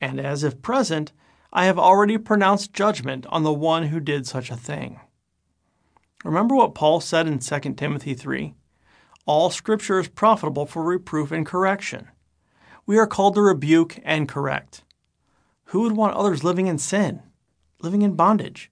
and 0.00 0.18
as 0.18 0.42
if 0.42 0.62
present, 0.62 1.12
I 1.52 1.66
have 1.66 1.78
already 1.78 2.18
pronounced 2.18 2.72
judgment 2.72 3.26
on 3.26 3.42
the 3.42 3.52
one 3.52 3.84
who 3.84 4.00
did 4.00 4.26
such 4.26 4.50
a 4.50 4.56
thing. 4.56 5.00
Remember 6.24 6.54
what 6.54 6.74
Paul 6.74 7.00
said 7.00 7.26
in 7.26 7.38
2 7.38 7.74
Timothy 7.74 8.14
3? 8.14 8.54
All 9.26 9.50
scripture 9.50 10.00
is 10.00 10.08
profitable 10.08 10.66
for 10.66 10.82
reproof 10.82 11.30
and 11.30 11.46
correction 11.46 12.08
we 12.86 12.98
are 12.98 13.06
called 13.06 13.34
to 13.34 13.42
rebuke 13.42 13.98
and 14.04 14.28
correct. 14.28 14.84
Who 15.66 15.80
would 15.82 15.92
want 15.92 16.16
others 16.16 16.44
living 16.44 16.66
in 16.66 16.78
sin, 16.78 17.22
living 17.80 18.02
in 18.02 18.14
bondage? 18.14 18.70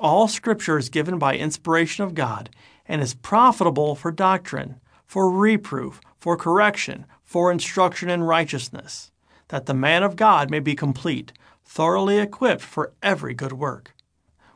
All 0.00 0.28
Scripture 0.28 0.78
is 0.78 0.90
given 0.90 1.18
by 1.18 1.36
inspiration 1.36 2.04
of 2.04 2.14
God 2.14 2.50
and 2.86 3.02
is 3.02 3.14
profitable 3.14 3.94
for 3.96 4.12
doctrine, 4.12 4.80
for 5.06 5.30
reproof, 5.30 6.00
for 6.18 6.36
correction, 6.36 7.04
for 7.24 7.50
instruction 7.50 8.08
in 8.08 8.22
righteousness, 8.22 9.10
that 9.48 9.66
the 9.66 9.74
man 9.74 10.02
of 10.02 10.16
God 10.16 10.50
may 10.50 10.60
be 10.60 10.76
complete, 10.76 11.32
thoroughly 11.64 12.18
equipped 12.18 12.62
for 12.62 12.92
every 13.02 13.34
good 13.34 13.52
work. 13.52 13.94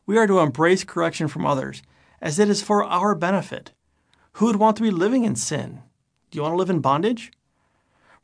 We 0.06 0.16
are 0.16 0.26
to 0.26 0.38
embrace 0.38 0.84
correction 0.84 1.26
from 1.26 1.44
others, 1.44 1.82
as 2.20 2.38
it 2.38 2.48
is 2.48 2.62
for 2.62 2.84
our 2.84 3.14
benefit. 3.14 3.72
Who 4.34 4.46
would 4.46 4.56
want 4.56 4.76
to 4.76 4.82
be 4.82 4.90
living 4.90 5.24
in 5.24 5.34
sin? 5.34 5.82
Do 6.30 6.36
you 6.36 6.42
want 6.42 6.52
to 6.52 6.56
live 6.56 6.70
in 6.70 6.80
bondage? 6.80 7.32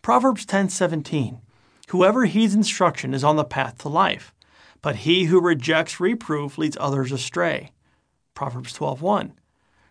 Proverbs 0.03 0.47
10:17 0.47 1.41
Whoever 1.89 2.27
heeds 2.27 2.55
instruction 2.55 3.13
is 3.13 3.25
on 3.25 3.37
the 3.37 3.45
path 3.45 3.79
to 3.79 3.89
life, 3.89 4.33
but 4.83 4.97
he 4.97 5.25
who 5.25 5.41
rejects 5.41 6.01
reproof 6.01 6.59
leads 6.59 6.77
others 6.81 7.13
astray. 7.13 7.73
Proverbs 8.35 8.73
12:1 8.73 9.33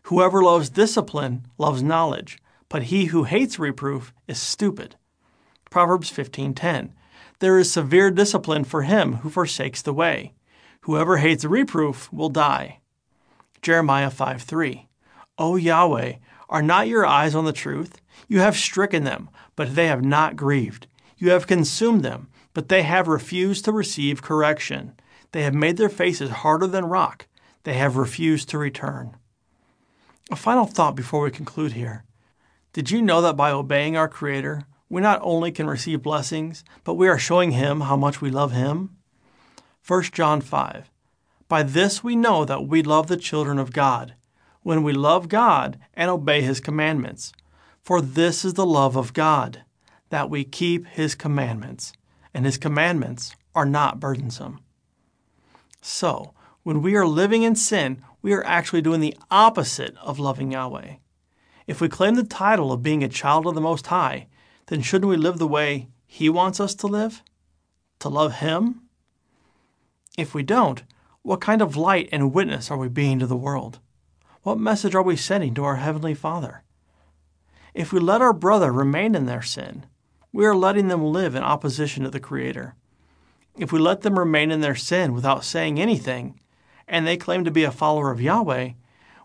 Whoever 0.03 0.41
loves 0.43 0.69
discipline 0.69 1.45
loves 1.57 1.83
knowledge, 1.83 2.39
but 2.69 2.83
he 2.83 3.05
who 3.05 3.25
hates 3.25 3.59
reproof 3.59 4.13
is 4.27 4.39
stupid. 4.39 4.95
Proverbs 5.69 6.09
15:10 6.09 6.93
There 7.39 7.59
is 7.59 7.71
severe 7.71 8.09
discipline 8.11 8.63
for 8.63 8.83
him 8.83 9.15
who 9.15 9.29
forsakes 9.29 9.81
the 9.81 9.93
way. 9.93 10.33
Whoever 10.81 11.17
hates 11.17 11.43
reproof 11.43 12.11
will 12.13 12.29
die. 12.29 12.79
Jeremiah 13.61 14.09
5:3 14.09 14.87
O 15.37 15.55
Yahweh, 15.55 16.13
are 16.49 16.61
not 16.61 16.87
your 16.87 17.05
eyes 17.05 17.35
on 17.35 17.45
the 17.45 17.53
truth? 17.53 17.99
You 18.27 18.39
have 18.39 18.55
stricken 18.55 19.03
them, 19.03 19.29
but 19.55 19.75
they 19.75 19.87
have 19.87 20.03
not 20.03 20.35
grieved. 20.35 20.87
You 21.17 21.31
have 21.31 21.47
consumed 21.47 22.03
them, 22.03 22.29
but 22.57 22.69
they 22.69 22.81
have 22.81 23.07
refused 23.07 23.65
to 23.65 23.71
receive 23.71 24.23
correction. 24.23 24.93
They 25.31 25.43
have 25.43 25.53
made 25.53 25.77
their 25.77 25.89
faces 25.89 26.31
harder 26.31 26.65
than 26.65 26.85
rock. 26.85 27.27
They 27.65 27.75
have 27.75 27.97
refused 27.97 28.49
to 28.49 28.57
return. 28.57 29.15
A 30.31 30.35
final 30.35 30.65
thought 30.65 30.95
before 30.95 31.21
we 31.21 31.29
conclude 31.29 31.73
here. 31.73 32.03
Did 32.73 32.89
you 32.89 32.99
know 32.99 33.21
that 33.21 33.37
by 33.37 33.51
obeying 33.51 33.95
our 33.95 34.07
Creator, 34.07 34.63
we 34.89 35.03
not 35.03 35.19
only 35.21 35.51
can 35.51 35.67
receive 35.67 36.01
blessings, 36.01 36.63
but 36.83 36.95
we 36.95 37.07
are 37.07 37.19
showing 37.19 37.51
Him 37.51 37.81
how 37.81 37.95
much 37.95 38.21
we 38.21 38.31
love 38.31 38.53
Him? 38.53 38.97
1 39.87 40.03
John 40.05 40.41
5. 40.41 40.89
By 41.47 41.61
this 41.61 42.03
we 42.03 42.15
know 42.15 42.43
that 42.43 42.67
we 42.67 42.81
love 42.81 43.05
the 43.05 43.17
children 43.17 43.59
of 43.59 43.71
God, 43.71 44.15
when 44.63 44.81
we 44.81 44.93
love 44.93 45.29
God 45.29 45.77
and 45.93 46.09
obey 46.09 46.41
His 46.41 46.59
commandments. 46.59 47.33
For 47.83 48.01
this 48.01 48.43
is 48.43 48.55
the 48.55 48.65
love 48.65 48.95
of 48.95 49.13
God, 49.13 49.63
that 50.09 50.31
we 50.31 50.43
keep 50.43 50.87
His 50.87 51.13
commandments, 51.13 51.93
and 52.33 52.45
His 52.45 52.57
commandments 52.57 53.35
are 53.55 53.65
not 53.65 53.99
burdensome. 53.99 54.59
So, 55.81 56.33
when 56.63 56.81
we 56.81 56.95
are 56.95 57.07
living 57.07 57.43
in 57.43 57.55
sin, 57.55 58.01
we 58.21 58.33
are 58.33 58.45
actually 58.45 58.81
doing 58.81 58.99
the 58.99 59.17
opposite 59.31 59.95
of 60.01 60.19
loving 60.19 60.51
Yahweh. 60.51 60.95
If 61.65 61.81
we 61.81 61.89
claim 61.89 62.15
the 62.15 62.23
title 62.23 62.71
of 62.71 62.83
being 62.83 63.03
a 63.03 63.09
child 63.09 63.47
of 63.47 63.55
the 63.55 63.61
Most 63.61 63.87
High, 63.87 64.27
then 64.67 64.81
shouldn't 64.81 65.09
we 65.09 65.17
live 65.17 65.37
the 65.37 65.47
way 65.47 65.87
He 66.05 66.29
wants 66.29 66.59
us 66.59 66.75
to 66.75 66.87
live? 66.87 67.23
To 67.99 68.09
love 68.09 68.35
Him? 68.35 68.81
If 70.17 70.33
we 70.33 70.43
don't, 70.43 70.83
what 71.21 71.41
kind 71.41 71.61
of 71.61 71.75
light 71.75 72.09
and 72.11 72.33
witness 72.33 72.71
are 72.71 72.77
we 72.77 72.89
being 72.89 73.19
to 73.19 73.27
the 73.27 73.35
world? 73.35 73.79
What 74.43 74.59
message 74.59 74.95
are 74.95 75.03
we 75.03 75.15
sending 75.15 75.53
to 75.55 75.63
our 75.63 75.75
Heavenly 75.75 76.13
Father? 76.13 76.63
If 77.73 77.91
we 77.91 77.99
let 77.99 78.21
our 78.21 78.33
brother 78.33 78.71
remain 78.71 79.13
in 79.13 79.25
their 79.25 79.41
sin, 79.41 79.85
we 80.31 80.45
are 80.45 80.55
letting 80.55 80.87
them 80.87 81.03
live 81.03 81.35
in 81.35 81.43
opposition 81.43 82.03
to 82.03 82.09
the 82.09 82.19
Creator. 82.19 82.75
If 83.57 83.71
we 83.71 83.79
let 83.79 84.01
them 84.01 84.19
remain 84.19 84.51
in 84.51 84.61
their 84.61 84.75
sin 84.75 85.13
without 85.13 85.43
saying 85.43 85.79
anything, 85.79 86.39
and 86.87 87.05
they 87.05 87.17
claim 87.17 87.43
to 87.43 87.51
be 87.51 87.63
a 87.63 87.71
follower 87.71 88.11
of 88.11 88.21
Yahweh, 88.21 88.71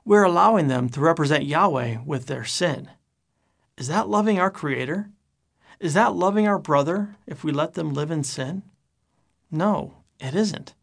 we're 0.04 0.24
allowing 0.24 0.68
them 0.68 0.88
to 0.90 1.00
represent 1.00 1.44
Yahweh 1.44 1.98
with 2.04 2.26
their 2.26 2.44
sin. 2.44 2.90
Is 3.76 3.88
that 3.88 4.08
loving 4.08 4.38
our 4.38 4.50
Creator? 4.50 5.10
Is 5.80 5.94
that 5.94 6.14
loving 6.14 6.46
our 6.46 6.58
brother 6.58 7.16
if 7.26 7.44
we 7.44 7.52
let 7.52 7.74
them 7.74 7.92
live 7.92 8.10
in 8.10 8.24
sin? 8.24 8.62
No, 9.50 9.94
it 10.18 10.34
isn't. 10.34 10.74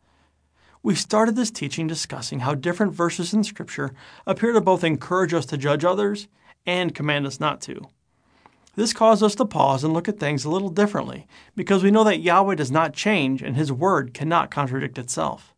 We 0.82 0.96
started 0.96 1.36
this 1.36 1.52
teaching 1.52 1.88
discussing 1.88 2.40
how 2.40 2.56
different 2.56 2.94
verses 2.94 3.34
in 3.34 3.44
Scripture 3.44 3.94
appear 4.26 4.54
to 4.54 4.62
both 4.62 4.84
encourage 4.84 5.34
us 5.34 5.46
to 5.48 5.58
judge 5.58 5.84
others 5.84 6.28
and 6.66 6.96
command 6.96 7.26
us 7.26 7.40
not 7.40 7.62
to. 7.62 7.90
This 8.80 8.94
caused 8.94 9.22
us 9.22 9.36
to 9.36 9.44
pause 9.44 9.84
and 9.84 9.94
look 9.94 10.08
at 10.08 10.22
things 10.22 10.46
a 10.46 10.50
little 10.50 10.70
differently 10.70 11.28
because 11.54 11.84
we 11.84 11.92
know 11.92 12.06
that 12.06 12.22
Yahweh 12.22 12.56
does 12.56 12.72
not 12.72 12.94
change 12.94 13.42
and 13.42 13.58
His 13.58 13.74
Word 13.74 14.14
cannot 14.14 14.50
contradict 14.50 14.98
itself. 14.98 15.54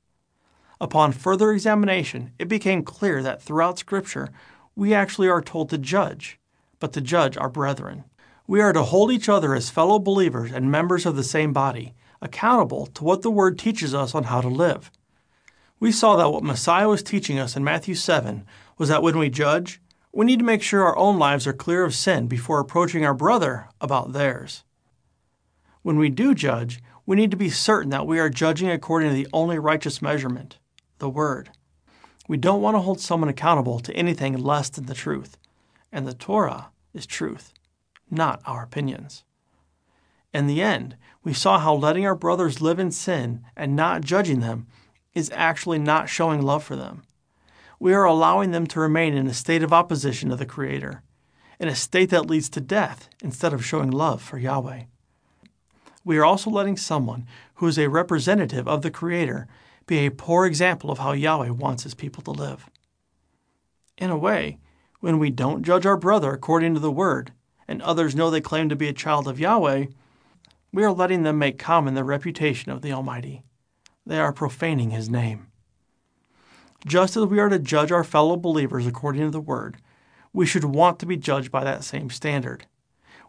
Upon 0.80 1.12
further 1.12 1.52
examination, 1.52 2.32
it 2.40 2.48
became 2.48 2.82
clear 2.82 3.22
that 3.22 3.40
throughout 3.40 3.78
Scripture, 3.78 4.30
we 4.76 4.96
actually 4.96 5.30
are 5.30 5.40
told 5.40 5.70
to 5.70 5.78
judge, 5.78 6.40
but 6.80 6.94
to 6.94 7.00
judge 7.00 7.38
our 7.38 7.48
brethren. 7.48 8.06
We 8.48 8.60
are 8.60 8.74
to 8.74 8.82
hold 8.82 9.12
each 9.12 9.30
other 9.30 9.54
as 9.54 9.70
fellow 9.70 10.00
believers 10.00 10.52
and 10.52 10.72
members 10.72 11.06
of 11.06 11.16
the 11.16 11.24
same 11.24 11.54
body, 11.54 11.94
accountable 12.24 12.88
to 12.88 13.04
what 13.04 13.22
the 13.22 13.30
Word 13.30 13.60
teaches 13.60 13.94
us 13.94 14.16
on 14.16 14.24
how 14.24 14.42
to 14.42 14.48
live. 14.48 14.90
We 15.80 15.92
saw 15.92 16.16
that 16.16 16.32
what 16.32 16.44
Messiah 16.44 16.90
was 16.90 17.04
teaching 17.04 17.38
us 17.38 17.56
in 17.56 17.64
Matthew 17.64 17.94
7 17.94 18.48
was 18.80 18.90
that 18.90 19.04
when 19.04 19.20
we 19.20 19.30
judge, 19.30 19.80
we 20.12 20.26
need 20.26 20.40
to 20.40 20.46
make 20.46 20.62
sure 20.62 20.84
our 20.84 20.98
own 20.98 21.18
lives 21.18 21.48
are 21.48 21.54
clear 21.54 21.84
of 21.84 21.96
sin 21.96 22.28
before 22.28 22.60
approaching 22.60 23.06
our 23.06 23.14
brother 23.14 23.70
about 23.80 24.14
theirs. 24.14 24.64
When 25.82 25.98
we 25.98 26.10
do 26.10 26.36
judge, 26.36 26.82
we 27.06 27.16
need 27.16 27.32
to 27.32 27.38
be 27.38 27.50
certain 27.50 27.90
that 27.92 28.06
we 28.06 28.20
are 28.20 28.30
judging 28.30 28.70
according 28.70 29.10
to 29.10 29.16
the 29.16 29.28
only 29.34 29.58
righteous 29.58 30.02
measurement, 30.02 30.60
the 31.00 31.10
Word. 31.10 31.52
We 32.28 32.38
don't 32.38 32.62
want 32.62 32.76
to 32.76 32.82
hold 32.82 33.00
someone 33.00 33.30
accountable 33.30 33.80
to 33.80 33.94
anything 33.94 34.38
less 34.38 34.70
than 34.70 34.86
the 34.86 34.94
truth, 34.94 35.38
and 35.92 36.08
the 36.08 36.14
Torah 36.14 36.70
is 36.94 37.06
truth, 37.06 37.54
not 38.10 38.42
our 38.46 38.64
opinions. 38.64 39.24
In 40.34 40.48
the 40.48 40.62
end, 40.62 40.96
we 41.24 41.34
saw 41.34 41.60
how 41.60 41.74
letting 41.74 42.06
our 42.06 42.16
brothers 42.16 42.62
live 42.62 42.80
in 42.80 42.92
sin 42.92 43.44
and 43.56 43.76
not 43.76 44.02
judging 44.02 44.40
them 44.40 44.68
is 45.14 45.32
actually 45.34 45.80
not 45.80 46.10
showing 46.10 46.42
love 46.42 46.64
for 46.64 46.76
them. 46.76 47.04
We 47.82 47.96
are 47.96 48.04
allowing 48.04 48.52
them 48.52 48.68
to 48.68 48.80
remain 48.80 49.16
in 49.16 49.26
a 49.26 49.34
state 49.34 49.64
of 49.64 49.74
opposition 49.74 50.30
to 50.30 50.36
the 50.36 50.46
Creator, 50.46 51.02
in 51.60 51.68
a 51.68 51.74
state 51.74 52.12
that 52.12 52.28
leads 52.28 52.48
to 52.52 52.62
death 52.62 53.10
instead 53.24 53.54
of 53.54 53.66
showing 53.66 53.90
love 53.90 54.22
for 54.22 54.38
Yahweh. 54.38 54.84
We 56.06 56.20
are 56.20 56.24
also 56.24 56.52
letting 56.52 56.78
someone 56.78 57.26
who 57.56 57.66
is 57.66 57.80
a 57.80 57.90
representative 57.90 58.68
of 58.68 58.84
the 58.84 58.92
Creator 58.92 59.48
be 59.88 60.06
a 60.06 60.12
poor 60.12 60.46
example 60.46 60.92
of 60.92 61.00
how 61.00 61.14
Yahweh 61.14 61.50
wants 61.50 61.82
his 61.82 61.96
people 61.96 62.22
to 62.22 62.30
live. 62.30 62.70
In 63.98 64.12
a 64.12 64.18
way, 64.18 64.60
when 65.00 65.18
we 65.18 65.32
don't 65.32 65.64
judge 65.64 65.88
our 65.88 65.98
brother 65.98 66.34
according 66.34 66.76
to 66.76 66.80
the 66.80 66.92
Word, 66.92 67.34
and 67.68 67.82
others 67.82 68.14
know 68.14 68.30
they 68.30 68.42
claim 68.42 68.70
to 68.70 68.76
be 68.76 68.90
a 68.90 68.94
child 68.94 69.28
of 69.28 69.40
Yahweh, 69.40 69.88
we 70.72 70.84
are 70.84 70.94
letting 70.94 71.24
them 71.24 71.40
make 71.40 71.58
common 71.58 71.96
the 71.96 72.04
reputation 72.04 72.72
of 72.72 72.84
the 72.84 72.92
Almighty. 72.92 73.42
They 74.06 74.20
are 74.20 74.32
profaning 74.32 74.92
His 74.92 75.10
name. 75.10 75.48
Just 76.86 77.16
as 77.16 77.26
we 77.26 77.40
are 77.40 77.50
to 77.50 77.60
judge 77.60 77.92
our 77.92 78.04
fellow 78.04 78.36
believers 78.36 78.88
according 78.88 79.22
to 79.22 79.30
the 79.30 79.40
Word, 79.40 79.78
we 80.34 80.46
should 80.46 80.64
want 80.64 80.98
to 81.00 81.06
be 81.06 81.18
judged 81.18 81.52
by 81.52 81.64
that 81.64 81.84
same 81.84 82.10
standard. 82.10 82.66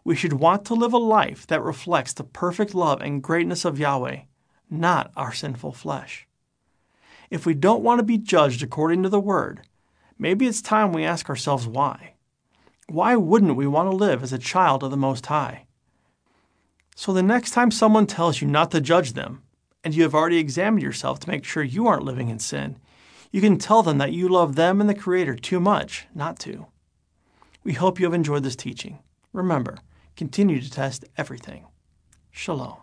We 0.03 0.15
should 0.15 0.33
want 0.33 0.65
to 0.65 0.73
live 0.73 0.93
a 0.93 0.97
life 0.97 1.45
that 1.47 1.61
reflects 1.61 2.13
the 2.13 2.23
perfect 2.23 2.73
love 2.73 3.01
and 3.01 3.21
greatness 3.21 3.63
of 3.63 3.77
Yahweh, 3.77 4.21
not 4.69 5.11
our 5.15 5.31
sinful 5.31 5.73
flesh. 5.73 6.27
If 7.29 7.45
we 7.45 7.53
don't 7.53 7.83
want 7.83 7.99
to 7.99 8.03
be 8.03 8.17
judged 8.17 8.63
according 8.63 9.03
to 9.03 9.09
the 9.09 9.19
Word, 9.19 9.61
maybe 10.17 10.47
it's 10.47 10.61
time 10.61 10.91
we 10.91 11.05
ask 11.05 11.29
ourselves 11.29 11.67
why. 11.67 12.13
Why 12.89 13.15
wouldn't 13.15 13.55
we 13.55 13.67
want 13.67 13.89
to 13.89 13.95
live 13.95 14.23
as 14.23 14.33
a 14.33 14.39
child 14.39 14.83
of 14.83 14.91
the 14.91 14.97
Most 14.97 15.27
High? 15.27 15.67
So 16.95 17.13
the 17.13 17.23
next 17.23 17.51
time 17.51 17.71
someone 17.71 18.07
tells 18.07 18.41
you 18.41 18.47
not 18.47 18.71
to 18.71 18.81
judge 18.81 19.13
them, 19.13 19.43
and 19.83 19.93
you 19.93 20.03
have 20.03 20.15
already 20.15 20.37
examined 20.37 20.83
yourself 20.83 21.19
to 21.19 21.29
make 21.29 21.45
sure 21.45 21.63
you 21.63 21.87
aren't 21.87 22.03
living 22.03 22.29
in 22.29 22.39
sin, 22.39 22.77
you 23.33 23.41
can 23.41 23.57
tell 23.57 23.81
them 23.81 23.97
that 23.97 24.13
you 24.13 24.29
love 24.29 24.55
them 24.55 24.79
and 24.79 24.87
the 24.87 24.93
Creator 24.93 25.35
too 25.37 25.59
much 25.59 26.05
not 26.13 26.37
to. 26.37 26.67
We 27.63 27.73
hope 27.73 27.99
you 27.99 28.05
have 28.05 28.13
enjoyed 28.13 28.43
this 28.43 28.55
teaching. 28.55 28.99
Remember, 29.33 29.79
continue 30.15 30.61
to 30.61 30.69
test 30.69 31.03
everything. 31.17 31.65
Shalom. 32.29 32.82